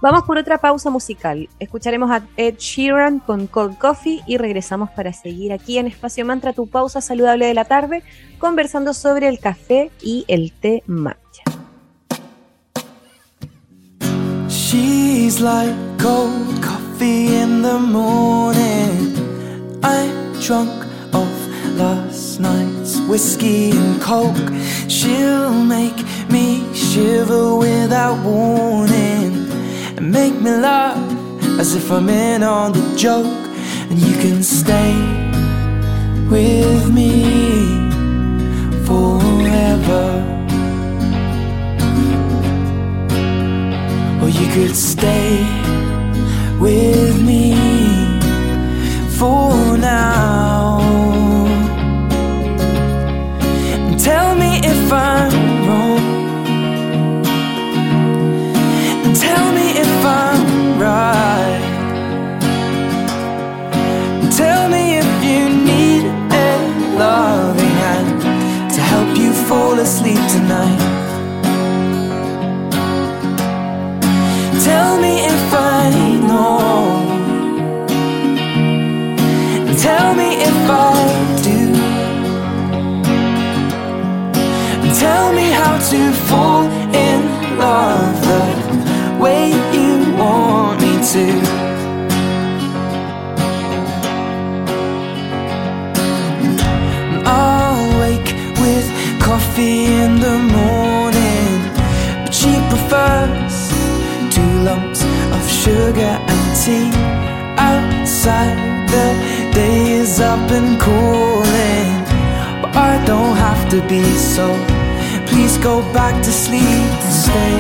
Vamos 0.01 0.23
por 0.23 0.39
otra 0.39 0.57
pausa 0.57 0.89
musical. 0.89 1.51
Escucharemos 1.59 2.11
a 2.11 2.23
Ed 2.39 2.55
Sheeran 2.57 3.19
con 3.19 3.47
Cold 3.47 3.77
Coffee 3.77 4.23
y 4.27 4.39
regresamos 4.39 4.89
para 4.91 5.13
seguir 5.13 5.53
aquí 5.53 5.77
en 5.77 5.87
Espacio 5.87 6.25
Mantra, 6.25 6.55
tu 6.55 6.67
pausa 6.67 7.03
saludable 7.03 7.45
de 7.45 7.53
la 7.53 7.67
tarde, 7.67 8.03
conversando 8.39 8.95
sobre 8.95 9.29
el 9.29 9.39
café 9.39 9.91
y 10.01 10.25
el 10.27 10.53
té 10.53 10.83
matcha. 10.87 11.43
She's 14.49 15.41
like 15.41 15.75
cold 15.99 16.63
coffee 16.63 16.80
in 17.03 17.63
the 17.63 17.79
morning. 17.79 19.17
I'm 19.83 20.39
drunk 20.41 20.85
off 21.15 21.49
last 21.77 22.41
night's 22.41 23.01
whiskey 23.09 23.71
and 23.71 24.01
coke. 24.03 24.37
She'll 24.89 25.65
make 25.65 25.97
me 26.29 26.75
shiver 26.75 27.57
without 27.57 28.23
warning 28.23 29.49
and 29.97 30.13
make 30.13 30.35
me 30.35 30.51
laugh 30.51 30.99
as 31.59 31.75
if 31.75 31.91
I'm 31.91 32.09
in 32.09 32.43
on 32.43 32.73
the 32.73 32.97
joke. 32.97 33.27
And 33.89 33.99
you 33.99 34.15
can 34.21 34.43
stay 34.43 34.95
with 36.29 36.93
me 36.93 37.91
forever. 38.85 40.07
Or 44.23 44.29
you 44.29 44.47
could 44.53 44.77
stay 44.77 45.60
with 46.61 47.23
me 47.23 47.55
for 49.19 49.79
now. 49.79 51.00
Sugar 105.65 106.17
and 106.33 106.47
tea. 106.63 106.91
Outside 107.59 108.89
the 108.89 109.09
day 109.53 109.93
is 110.01 110.19
up 110.19 110.51
and 110.51 110.81
cooling 110.81 111.93
But 112.63 112.75
I 112.75 113.05
don't 113.05 113.37
have 113.37 113.69
to 113.73 113.87
be 113.87 114.03
so 114.35 114.47
Please 115.27 115.59
go 115.59 115.83
back 115.93 116.15
to 116.25 116.33
sleep 116.33 116.63
and 117.07 117.15
stay 117.25 117.55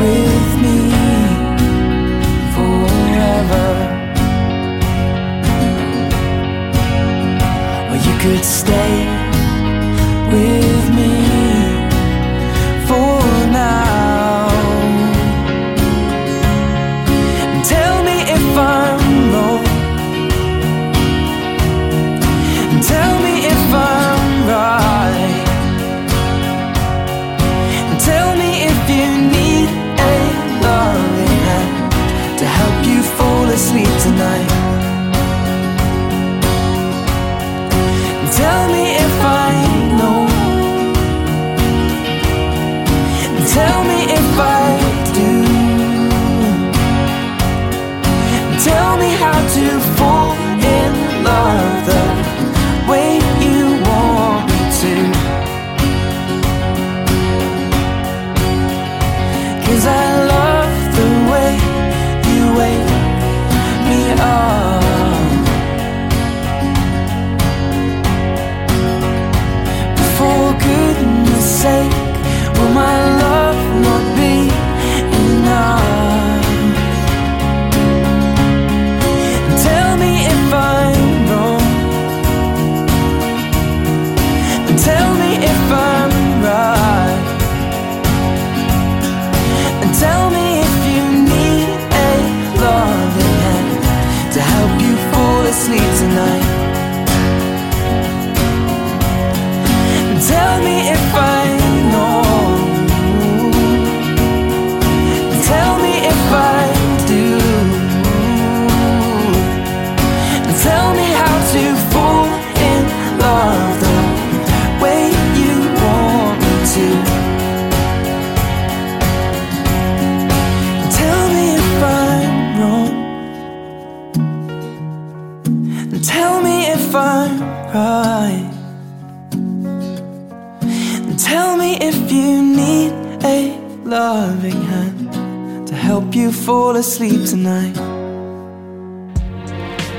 with 0.00 0.50
me 0.62 0.78
forever. 2.54 3.68
Or 7.90 7.96
you 8.06 8.14
could 8.22 8.44
stay 8.44 8.94
with 10.32 10.86
me 10.98 11.09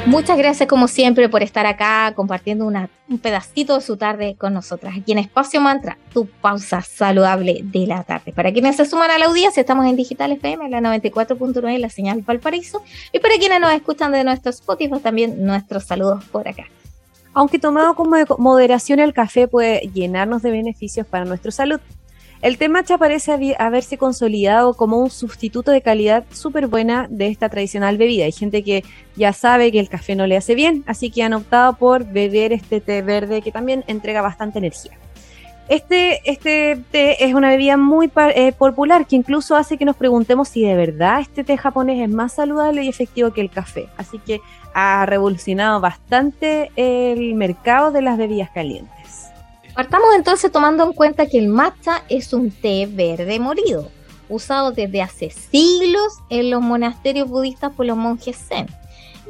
Muchas 0.07 0.35
gracias 0.35 0.67
como 0.67 0.87
siempre 0.87 1.29
por 1.29 1.43
estar 1.43 1.67
acá 1.67 2.13
compartiendo 2.15 2.65
un 2.65 3.19
pedacito 3.19 3.75
de 3.75 3.81
su 3.81 3.97
tarde 3.97 4.35
con 4.35 4.51
nosotras. 4.53 4.95
Aquí 4.97 5.11
en 5.11 5.19
Espacio 5.19 5.61
Mantra, 5.61 5.97
tu 6.11 6.25
pausa 6.25 6.81
saludable 6.81 7.61
de 7.63 7.85
la 7.85 8.03
tarde. 8.03 8.33
Para 8.33 8.51
quienes 8.51 8.77
se 8.77 8.85
suman 8.85 9.11
a 9.11 9.19
la 9.19 9.27
audiencia, 9.27 9.61
estamos 9.61 9.85
en 9.85 9.95
Digital 9.95 10.31
FM, 10.31 10.69
la 10.69 10.81
94.9, 10.81 11.77
la 11.77 11.89
señal 11.89 12.23
Valparaíso. 12.23 12.81
Y 13.13 13.19
para 13.19 13.35
quienes 13.35 13.61
nos 13.61 13.71
escuchan 13.73 14.11
de 14.11 14.23
nuestros 14.23 14.55
Spotify, 14.55 14.99
también 14.99 15.45
nuestros 15.45 15.85
saludos 15.85 16.25
por 16.25 16.47
acá. 16.47 16.65
Aunque 17.33 17.59
tomado 17.59 17.95
con 17.95 18.09
moderación 18.39 18.99
el 18.99 19.13
café 19.13 19.47
puede 19.47 19.81
llenarnos 19.93 20.41
de 20.41 20.49
beneficios 20.49 21.05
para 21.05 21.25
nuestra 21.25 21.51
salud. 21.51 21.79
El 22.41 22.57
té 22.57 22.69
matcha 22.69 22.97
parece 22.97 23.55
haberse 23.59 23.99
consolidado 23.99 24.73
como 24.73 24.97
un 24.97 25.11
sustituto 25.11 25.69
de 25.69 25.83
calidad 25.83 26.23
súper 26.31 26.65
buena 26.65 27.05
de 27.07 27.27
esta 27.27 27.49
tradicional 27.49 27.99
bebida. 27.99 28.25
Hay 28.25 28.31
gente 28.31 28.63
que 28.63 28.83
ya 29.15 29.31
sabe 29.31 29.71
que 29.71 29.79
el 29.79 29.89
café 29.89 30.15
no 30.15 30.25
le 30.25 30.37
hace 30.37 30.55
bien, 30.55 30.83
así 30.87 31.11
que 31.11 31.21
han 31.21 31.33
optado 31.33 31.73
por 31.73 32.03
beber 32.03 32.51
este 32.51 32.81
té 32.81 33.03
verde 33.03 33.43
que 33.43 33.51
también 33.51 33.83
entrega 33.85 34.23
bastante 34.23 34.57
energía. 34.57 34.93
Este, 35.69 36.19
este 36.29 36.79
té 36.89 37.23
es 37.23 37.35
una 37.35 37.49
bebida 37.49 37.77
muy 37.77 38.11
eh, 38.33 38.51
popular 38.53 39.05
que 39.05 39.15
incluso 39.15 39.55
hace 39.55 39.77
que 39.77 39.85
nos 39.85 39.95
preguntemos 39.95 40.49
si 40.49 40.63
de 40.63 40.75
verdad 40.75 41.21
este 41.21 41.43
té 41.43 41.57
japonés 41.57 42.01
es 42.01 42.09
más 42.09 42.33
saludable 42.33 42.83
y 42.83 42.89
efectivo 42.89 43.31
que 43.31 43.41
el 43.41 43.51
café. 43.51 43.87
Así 43.97 44.17
que 44.17 44.41
ha 44.73 45.05
revolucionado 45.05 45.79
bastante 45.79 46.71
el 46.75 47.35
mercado 47.35 47.91
de 47.91 48.01
las 48.01 48.17
bebidas 48.17 48.49
calientes. 48.49 49.00
Partamos 49.73 50.09
entonces 50.15 50.51
tomando 50.51 50.83
en 50.83 50.93
cuenta 50.93 51.27
que 51.27 51.37
el 51.37 51.47
matcha 51.47 52.03
es 52.09 52.33
un 52.33 52.51
té 52.51 52.87
verde 52.91 53.39
morido, 53.39 53.89
usado 54.27 54.71
desde 54.71 55.01
hace 55.01 55.29
siglos 55.29 56.13
en 56.29 56.49
los 56.49 56.61
monasterios 56.61 57.29
budistas 57.29 57.73
por 57.73 57.85
los 57.85 57.97
monjes 57.97 58.37
zen. 58.37 58.67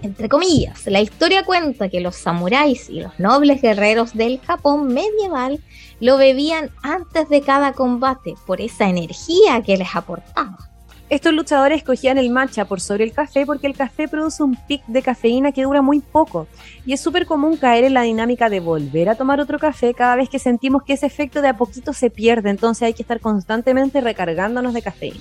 Entre 0.02 0.30
comillas, 0.30 0.88
la 0.88 1.00
historia 1.00 1.46
cuenta 1.46 1.90
que 1.90 2.02
los 2.02 2.16
samuráis 2.16 2.90
y 2.90 3.02
los 3.02 3.20
nobles 3.20 3.62
guerreros 3.62 4.16
del 4.16 4.40
Japón 4.40 4.88
medieval 4.88 5.62
lo 6.00 6.18
bebían 6.18 6.72
antes 6.82 7.30
de 7.30 7.42
cada 7.42 7.74
combate 7.74 8.34
por 8.48 8.62
esa 8.62 8.90
energía 8.90 9.62
que 9.64 9.78
les 9.78 9.96
aportaba. 9.96 10.71
Estos 11.12 11.34
luchadores 11.34 11.80
escogían 11.80 12.18
el 12.18 12.30
matcha 12.30 12.64
por 12.64 12.80
sobre 12.80 13.04
el 13.04 13.12
café 13.12 13.46
porque 13.46 13.68
el 13.68 13.76
café 13.76 14.08
produce 14.08 14.44
un 14.44 14.56
pic 14.56 14.82
de 14.88 15.02
cafeína 15.02 15.52
que 15.52 15.64
dura 15.64 15.82
muy 15.82 16.00
poco 16.00 16.48
y 16.86 16.94
es 16.94 17.02
súper 17.02 17.26
común 17.26 17.58
caer 17.58 17.84
en 17.84 17.96
la 17.96 18.04
dinámica 18.04 18.50
de 18.50 18.62
volver 18.62 19.10
a 19.10 19.16
tomar 19.16 19.42
otro 19.42 19.60
café 19.60 19.94
cada 19.94 20.16
vez 20.16 20.30
que 20.30 20.40
sentimos 20.40 20.84
que 20.84 20.94
ese 20.94 21.08
efecto 21.08 21.42
de 21.42 21.50
a 21.50 21.58
poquito 21.58 21.92
se 21.92 22.10
pierde, 22.12 22.50
entonces 22.50 22.84
hay 22.84 22.94
que 22.94 23.02
estar 23.02 23.20
constantemente 23.20 24.00
recargándonos 24.00 24.74
de 24.74 24.82
cafeína. 24.82 25.20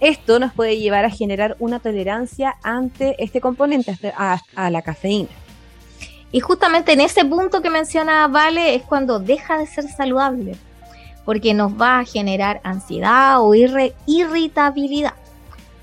Esto 0.00 0.38
nos 0.38 0.52
puede 0.52 0.76
llevar 0.76 1.06
a 1.06 1.10
generar 1.10 1.56
una 1.60 1.80
tolerancia 1.80 2.56
ante 2.62 3.16
este 3.18 3.40
componente, 3.40 3.96
a, 4.18 4.42
a 4.54 4.70
la 4.70 4.82
cafeína. 4.82 5.30
Y 6.30 6.40
justamente 6.40 6.92
en 6.92 7.00
ese 7.00 7.24
punto 7.24 7.62
que 7.62 7.70
menciona 7.70 8.28
Vale 8.28 8.74
es 8.74 8.82
cuando 8.82 9.18
deja 9.18 9.56
de 9.56 9.66
ser 9.66 9.88
saludable 9.88 10.58
porque 11.26 11.52
nos 11.52 11.72
va 11.72 11.98
a 11.98 12.04
generar 12.04 12.62
ansiedad 12.64 13.42
o 13.42 13.54
irritabilidad. 13.54 15.12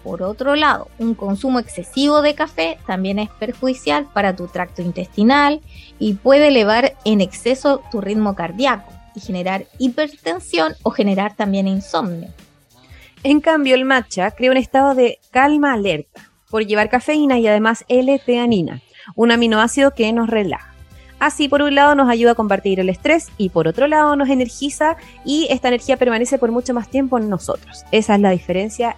Por 0.04 0.24
otro 0.24 0.56
lado, 0.56 0.88
un 0.98 1.14
consumo 1.14 1.60
excesivo 1.60 2.22
de 2.22 2.34
café 2.34 2.80
también 2.88 3.20
es 3.20 3.30
perjudicial 3.30 4.08
para 4.12 4.36
tu 4.36 4.48
tracto 4.48 4.82
intestinal 4.82 5.62
y 6.00 6.16
puede 6.16 6.48
elevar 6.48 6.96
en 7.06 7.22
exceso 7.22 7.82
tu 7.92 8.02
ritmo 8.02 8.36
cardíaco 8.36 8.92
y 9.16 9.20
generar 9.20 9.66
hipertensión 9.78 10.74
o 10.82 10.90
generar 10.90 11.36
también 11.36 11.68
insomnio. 11.68 12.30
En 13.24 13.40
cambio, 13.40 13.76
el 13.76 13.86
matcha 13.86 14.32
crea 14.32 14.52
un 14.52 14.58
estado 14.58 14.96
de 14.96 15.20
calma 15.32 15.74
alerta 15.74 16.30
por 16.50 16.66
llevar 16.66 16.90
cafeína 16.90 17.40
y 17.40 17.48
además 17.48 17.86
L-teanina, 17.88 18.82
un 19.16 19.32
aminoácido 19.32 19.94
que 19.94 20.12
nos 20.12 20.30
relaja. 20.30 20.73
Así, 21.24 21.48
por 21.48 21.62
un 21.62 21.74
lado, 21.74 21.96
nos 21.96 22.10
ayuda 22.10 22.32
a 22.32 22.36
compartir 22.36 22.82
el 22.82 22.90
estrés 22.90 23.30
y 23.38 23.48
por 23.48 23.70
otro 23.70 23.88
lado, 23.88 24.18
nos 24.18 24.28
energiza 24.28 24.98
y 25.24 25.48
esta 25.50 25.70
energía 25.70 25.96
permanece 25.96 26.38
por 26.38 26.52
mucho 26.52 26.74
más 26.74 26.90
tiempo 26.90 27.18
en 27.18 27.30
nosotros. 27.30 27.86
Esa 27.94 28.16
es 28.16 28.20
la 28.20 28.32
diferencia 28.32 28.98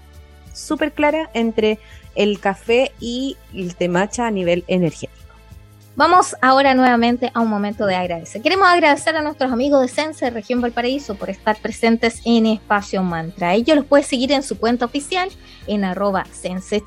súper 0.52 0.92
clara 0.92 1.30
entre 1.36 1.78
el 2.16 2.40
café 2.40 2.94
y 3.00 3.38
el 3.54 3.76
temacha 3.76 4.26
a 4.26 4.32
nivel 4.32 4.64
energético. 4.66 5.25
Vamos 5.98 6.36
ahora 6.42 6.74
nuevamente 6.74 7.32
a 7.34 7.40
un 7.40 7.48
momento 7.48 7.86
de 7.86 7.96
agradecer. 7.96 8.42
Queremos 8.42 8.68
agradecer 8.68 9.16
a 9.16 9.22
nuestros 9.22 9.50
amigos 9.50 9.82
de 9.82 9.88
Sense 9.88 10.30
Región 10.30 10.60
Valparaíso 10.60 11.16
por 11.16 11.30
estar 11.30 11.58
presentes 11.62 12.22
en 12.26 12.48
Espacio 12.48 13.02
Mantra. 13.02 13.54
Ellos 13.54 13.78
los 13.78 13.86
puedes 13.86 14.06
seguir 14.06 14.34
en 14.34 14.44
su 14.44 14.58
cuenta 14.60 14.84
oficial 14.84 15.30
en 15.68 15.86
arroba 15.86 16.26
Sense 16.34 16.84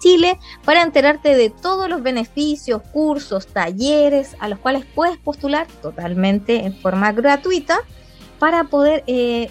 para 0.63 0.83
enterarte 0.83 1.35
de 1.37 1.49
todos 1.49 1.89
los 1.89 2.03
beneficios, 2.03 2.83
cursos, 2.93 3.47
talleres 3.47 4.37
a 4.41 4.49
los 4.49 4.59
cuales 4.59 4.85
puedes 4.95 5.17
postular 5.17 5.67
totalmente 5.81 6.67
en 6.67 6.77
forma 6.77 7.11
gratuita 7.13 7.79
para 8.39 8.65
poder 8.65 9.05
eh, 9.07 9.51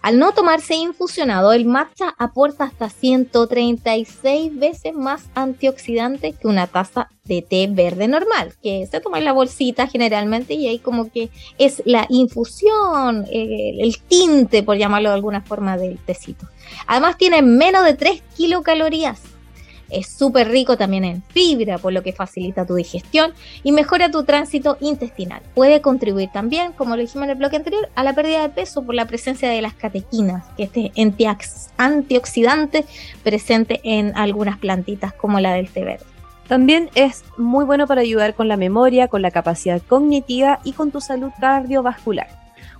Al 0.00 0.18
no 0.18 0.32
tomarse 0.32 0.74
infusionado, 0.74 1.52
el 1.52 1.66
matcha 1.66 2.14
aporta 2.16 2.64
hasta 2.64 2.88
136 2.88 4.58
veces 4.58 4.94
más 4.94 5.28
antioxidante 5.34 6.32
que 6.32 6.48
una 6.48 6.66
taza 6.66 7.10
de 7.24 7.42
té 7.42 7.68
verde 7.70 8.08
normal, 8.08 8.54
que 8.62 8.88
se 8.90 9.00
toma 9.00 9.18
en 9.18 9.26
la 9.26 9.32
bolsita 9.32 9.86
generalmente 9.86 10.54
y 10.54 10.68
ahí 10.68 10.78
como 10.78 11.12
que 11.12 11.28
es 11.58 11.82
la 11.84 12.06
infusión, 12.08 13.26
eh, 13.30 13.76
el 13.78 13.98
tinte, 14.00 14.62
por 14.62 14.78
llamarlo 14.78 15.10
de 15.10 15.16
alguna 15.16 15.42
forma, 15.42 15.76
del 15.76 15.98
tecito. 15.98 16.46
Además 16.86 17.18
tiene 17.18 17.42
menos 17.42 17.84
de 17.84 17.92
3 17.92 18.22
kilocalorías 18.34 19.20
es 19.90 20.08
súper 20.08 20.48
rico 20.48 20.76
también 20.76 21.04
en 21.04 21.22
fibra, 21.22 21.78
por 21.78 21.92
lo 21.92 22.02
que 22.02 22.12
facilita 22.12 22.66
tu 22.66 22.74
digestión 22.74 23.32
y 23.62 23.72
mejora 23.72 24.10
tu 24.10 24.24
tránsito 24.24 24.76
intestinal. 24.80 25.42
Puede 25.54 25.80
contribuir 25.80 26.30
también, 26.32 26.72
como 26.72 26.96
lo 26.96 27.02
dijimos 27.02 27.24
en 27.24 27.30
el 27.30 27.38
bloque 27.38 27.56
anterior, 27.56 27.88
a 27.94 28.04
la 28.04 28.14
pérdida 28.14 28.42
de 28.42 28.48
peso 28.48 28.82
por 28.82 28.94
la 28.94 29.06
presencia 29.06 29.48
de 29.48 29.62
las 29.62 29.74
catequinas, 29.74 30.44
que 30.56 30.64
este 30.64 30.92
antioxidante 31.76 32.84
presente 33.22 33.80
en 33.84 34.16
algunas 34.16 34.58
plantitas 34.58 35.12
como 35.12 35.40
la 35.40 35.54
del 35.54 35.68
té 35.68 35.84
verde. 35.84 36.04
También 36.48 36.90
es 36.96 37.22
muy 37.36 37.64
bueno 37.64 37.86
para 37.86 38.00
ayudar 38.00 38.34
con 38.34 38.48
la 38.48 38.56
memoria, 38.56 39.06
con 39.06 39.22
la 39.22 39.30
capacidad 39.30 39.80
cognitiva 39.82 40.58
y 40.64 40.72
con 40.72 40.90
tu 40.90 41.00
salud 41.00 41.30
cardiovascular. 41.40 42.26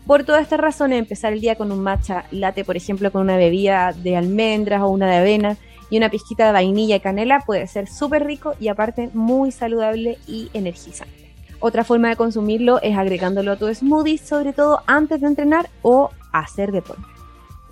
Por 0.07 0.25
todas 0.25 0.43
estas 0.43 0.59
razones, 0.59 0.99
empezar 0.99 1.33
el 1.33 1.41
día 1.41 1.55
con 1.55 1.71
un 1.71 1.81
matcha 1.81 2.25
latte, 2.33 2.65
por 2.65 2.77
ejemplo, 2.77 3.13
con 3.13 3.23
una 3.23 3.37
bebida 3.37 3.93
de 3.93 4.17
almendras 4.17 4.83
o 4.83 4.89
una 4.89 5.09
de 5.09 5.19
avena, 5.19 5.57
y 5.91 5.99
una 5.99 6.09
pizquita 6.09 6.47
de 6.47 6.53
vainilla 6.53 6.97
y 6.97 7.01
canela 7.01 7.41
puede 7.41 7.67
ser 7.67 7.89
súper 7.89 8.25
rico 8.25 8.55
y 8.59 8.69
aparte 8.69 9.11
muy 9.13 9.53
saludable 9.53 10.19
y 10.27 10.49
energizante. 10.55 11.35
Otra 11.59 11.85
forma 11.85 12.09
de 12.09 12.17
consumirlo 12.17 12.81
es 12.81 12.97
agregándolo 12.97 13.53
a 13.53 13.57
tu 13.57 13.73
smoothie, 13.73 14.17
sobre 14.17 14.55
todo 14.55 14.81
antes 14.87 15.21
de 15.21 15.27
entrenar 15.27 15.69
o 15.83 16.11
hacer 16.33 16.73
deporte. 16.73 17.03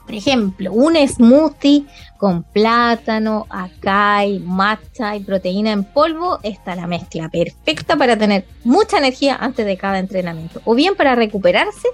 Por 0.04 0.14
ejemplo, 0.14 0.72
un 0.72 0.96
smoothie 1.06 1.84
con 2.16 2.42
plátano, 2.42 3.46
acai, 3.50 4.38
matcha 4.38 5.14
y 5.14 5.20
proteína 5.20 5.70
en 5.70 5.84
polvo 5.84 6.38
está 6.42 6.74
la 6.74 6.86
mezcla 6.86 7.28
perfecta 7.28 7.94
para 7.94 8.16
tener 8.16 8.46
mucha 8.64 8.96
energía 8.96 9.36
antes 9.38 9.66
de 9.66 9.76
cada 9.76 9.98
entrenamiento 9.98 10.62
o 10.64 10.74
bien 10.74 10.94
para 10.94 11.14
recuperarse 11.14 11.88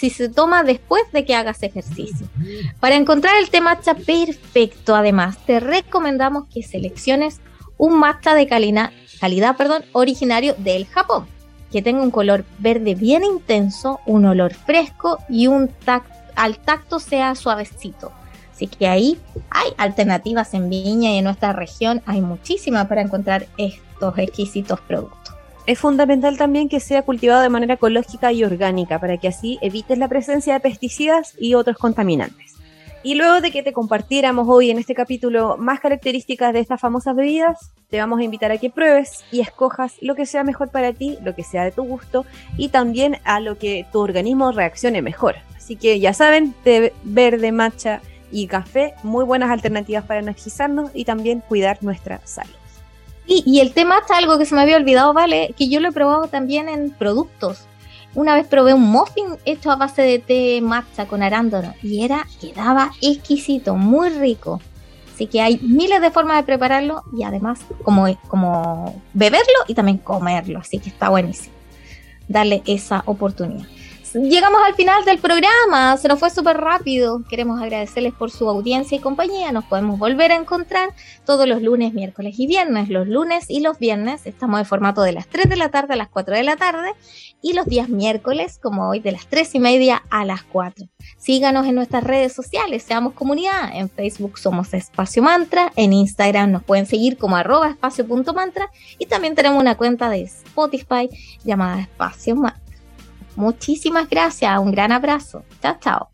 si 0.00 0.08
se 0.08 0.30
toma 0.30 0.64
después 0.64 1.02
de 1.12 1.26
que 1.26 1.34
hagas 1.34 1.62
ejercicio. 1.62 2.26
Para 2.80 2.96
encontrar 2.96 3.34
el 3.36 3.50
té 3.50 3.60
matcha 3.60 3.92
perfecto, 3.92 4.96
además, 4.96 5.36
te 5.44 5.60
recomendamos 5.60 6.44
que 6.46 6.62
selecciones 6.62 7.40
un 7.76 7.98
matcha 7.98 8.34
de 8.34 8.46
calidad, 8.46 8.92
perdón, 9.58 9.84
originario 9.92 10.54
del 10.56 10.86
Japón, 10.86 11.26
que 11.70 11.82
tenga 11.82 12.02
un 12.02 12.10
color 12.10 12.46
verde 12.58 12.94
bien 12.94 13.24
intenso, 13.24 14.00
un 14.06 14.24
olor 14.24 14.54
fresco 14.54 15.18
y 15.28 15.48
un 15.48 15.70
al 16.34 16.56
tacto 16.56 16.98
sea 16.98 17.34
suavecito. 17.34 18.10
Así 18.54 18.68
que 18.68 18.88
ahí 18.88 19.20
hay 19.50 19.68
alternativas 19.76 20.54
en 20.54 20.70
Viña 20.70 21.10
y 21.10 21.18
en 21.18 21.24
nuestra 21.24 21.52
región 21.52 22.00
hay 22.06 22.22
muchísimas 22.22 22.86
para 22.86 23.02
encontrar 23.02 23.48
estos 23.58 24.16
exquisitos 24.16 24.80
productos. 24.80 25.34
Es 25.70 25.78
fundamental 25.78 26.36
también 26.36 26.68
que 26.68 26.80
sea 26.80 27.02
cultivado 27.02 27.42
de 27.42 27.48
manera 27.48 27.74
ecológica 27.74 28.32
y 28.32 28.42
orgánica 28.42 28.98
para 28.98 29.18
que 29.18 29.28
así 29.28 29.56
evites 29.62 29.98
la 29.98 30.08
presencia 30.08 30.54
de 30.54 30.58
pesticidas 30.58 31.36
y 31.38 31.54
otros 31.54 31.78
contaminantes. 31.78 32.56
Y 33.04 33.14
luego 33.14 33.40
de 33.40 33.52
que 33.52 33.62
te 33.62 33.72
compartiéramos 33.72 34.48
hoy 34.48 34.72
en 34.72 34.80
este 34.80 34.96
capítulo 34.96 35.56
más 35.58 35.78
características 35.78 36.52
de 36.52 36.58
estas 36.58 36.80
famosas 36.80 37.14
bebidas, 37.14 37.70
te 37.88 38.00
vamos 38.00 38.18
a 38.18 38.24
invitar 38.24 38.50
a 38.50 38.58
que 38.58 38.68
pruebes 38.68 39.22
y 39.30 39.42
escojas 39.42 39.94
lo 40.00 40.16
que 40.16 40.26
sea 40.26 40.42
mejor 40.42 40.72
para 40.72 40.92
ti, 40.92 41.18
lo 41.22 41.36
que 41.36 41.44
sea 41.44 41.62
de 41.62 41.70
tu 41.70 41.84
gusto 41.84 42.26
y 42.56 42.70
también 42.70 43.18
a 43.22 43.38
lo 43.38 43.56
que 43.56 43.86
tu 43.92 44.00
organismo 44.00 44.50
reaccione 44.50 45.02
mejor. 45.02 45.36
Así 45.56 45.76
que 45.76 46.00
ya 46.00 46.12
saben, 46.14 46.52
té 46.64 46.92
verde, 47.04 47.52
matcha 47.52 48.00
y 48.32 48.48
café, 48.48 48.94
muy 49.04 49.24
buenas 49.24 49.50
alternativas 49.50 50.04
para 50.04 50.18
energizarnos 50.18 50.90
y 50.94 51.04
también 51.04 51.44
cuidar 51.48 51.78
nuestra 51.80 52.20
salud. 52.24 52.59
Y, 53.32 53.60
el 53.60 53.72
té 53.72 53.84
matcha, 53.84 54.16
algo 54.16 54.38
que 54.38 54.44
se 54.44 54.56
me 54.56 54.60
había 54.60 54.76
olvidado, 54.76 55.12
vale, 55.12 55.54
que 55.56 55.68
yo 55.68 55.78
lo 55.78 55.90
he 55.90 55.92
probado 55.92 56.26
también 56.26 56.68
en 56.68 56.90
productos. 56.90 57.60
Una 58.16 58.34
vez 58.34 58.44
probé 58.48 58.74
un 58.74 58.82
muffin 58.82 59.36
hecho 59.44 59.70
a 59.70 59.76
base 59.76 60.02
de 60.02 60.18
té 60.18 60.60
matcha 60.60 61.06
con 61.06 61.22
arándano 61.22 61.72
y 61.80 62.04
era, 62.04 62.26
quedaba 62.40 62.90
exquisito, 63.00 63.76
muy 63.76 64.08
rico. 64.08 64.60
Así 65.14 65.28
que 65.28 65.40
hay 65.40 65.60
miles 65.62 66.00
de 66.00 66.10
formas 66.10 66.38
de 66.38 66.42
prepararlo 66.42 67.04
y 67.16 67.22
además 67.22 67.60
como, 67.84 68.06
como 68.26 69.00
beberlo 69.14 69.46
y 69.68 69.74
también 69.74 69.98
comerlo. 69.98 70.58
Así 70.58 70.80
que 70.80 70.88
está 70.88 71.08
buenísimo. 71.08 71.54
Darle 72.26 72.64
esa 72.66 73.04
oportunidad 73.06 73.68
llegamos 74.14 74.60
al 74.64 74.74
final 74.74 75.04
del 75.04 75.18
programa, 75.18 75.96
se 75.96 76.08
nos 76.08 76.18
fue 76.18 76.30
súper 76.30 76.56
rápido. 76.56 77.22
Queremos 77.28 77.60
agradecerles 77.60 78.12
por 78.12 78.30
su 78.30 78.48
audiencia 78.48 78.96
y 78.96 79.00
compañía. 79.00 79.52
Nos 79.52 79.64
podemos 79.64 79.98
volver 79.98 80.32
a 80.32 80.36
encontrar 80.36 80.90
todos 81.24 81.46
los 81.46 81.62
lunes, 81.62 81.92
miércoles 81.92 82.34
y 82.38 82.46
viernes. 82.46 82.88
Los 82.88 83.06
lunes 83.06 83.46
y 83.48 83.60
los 83.60 83.78
viernes 83.78 84.26
estamos 84.26 84.60
en 84.60 84.66
formato 84.66 85.02
de 85.02 85.12
las 85.12 85.26
3 85.28 85.48
de 85.48 85.56
la 85.56 85.70
tarde 85.70 85.94
a 85.94 85.96
las 85.96 86.08
4 86.08 86.34
de 86.34 86.42
la 86.42 86.56
tarde 86.56 86.92
y 87.42 87.52
los 87.52 87.66
días 87.66 87.88
miércoles, 87.88 88.58
como 88.62 88.88
hoy, 88.88 89.00
de 89.00 89.12
las 89.12 89.26
3 89.26 89.54
y 89.54 89.60
media 89.60 90.02
a 90.10 90.24
las 90.24 90.42
4. 90.42 90.86
Síganos 91.16 91.66
en 91.66 91.74
nuestras 91.74 92.04
redes 92.04 92.32
sociales, 92.32 92.82
seamos 92.82 93.14
comunidad. 93.14 93.70
En 93.74 93.88
Facebook 93.88 94.38
somos 94.38 94.74
Espacio 94.74 95.22
Mantra, 95.22 95.72
en 95.76 95.92
Instagram 95.92 96.50
nos 96.50 96.64
pueden 96.64 96.86
seguir 96.86 97.16
como 97.16 97.36
arroba 97.36 97.70
espacio.mantra 97.70 98.70
y 98.98 99.06
también 99.06 99.34
tenemos 99.34 99.60
una 99.60 99.76
cuenta 99.76 100.10
de 100.10 100.22
Spotify 100.22 101.08
llamada 101.44 101.80
Espacio 101.80 102.36
Mantra. 102.36 102.69
Muchísimas 103.40 104.08
gracias, 104.08 104.58
un 104.58 104.70
gran 104.70 104.92
abrazo. 104.92 105.42
Chao, 105.62 105.76
chao. 105.80 106.10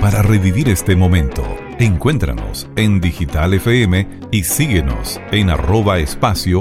Para 0.00 0.20
revivir 0.22 0.68
este 0.68 0.96
momento, 0.96 1.44
encuéntranos 1.78 2.68
en 2.74 3.00
Digital 3.00 3.54
FM 3.54 4.08
y 4.32 4.42
síguenos 4.42 5.20
en 5.30 5.50
arroba 5.50 6.00
espacio 6.00 6.60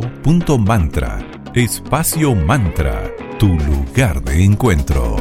mantra. 0.59 1.19
Espacio 1.55 2.35
Mantra, 2.35 3.11
tu 3.39 3.47
lugar 3.47 4.23
de 4.23 4.43
encuentro. 4.43 5.17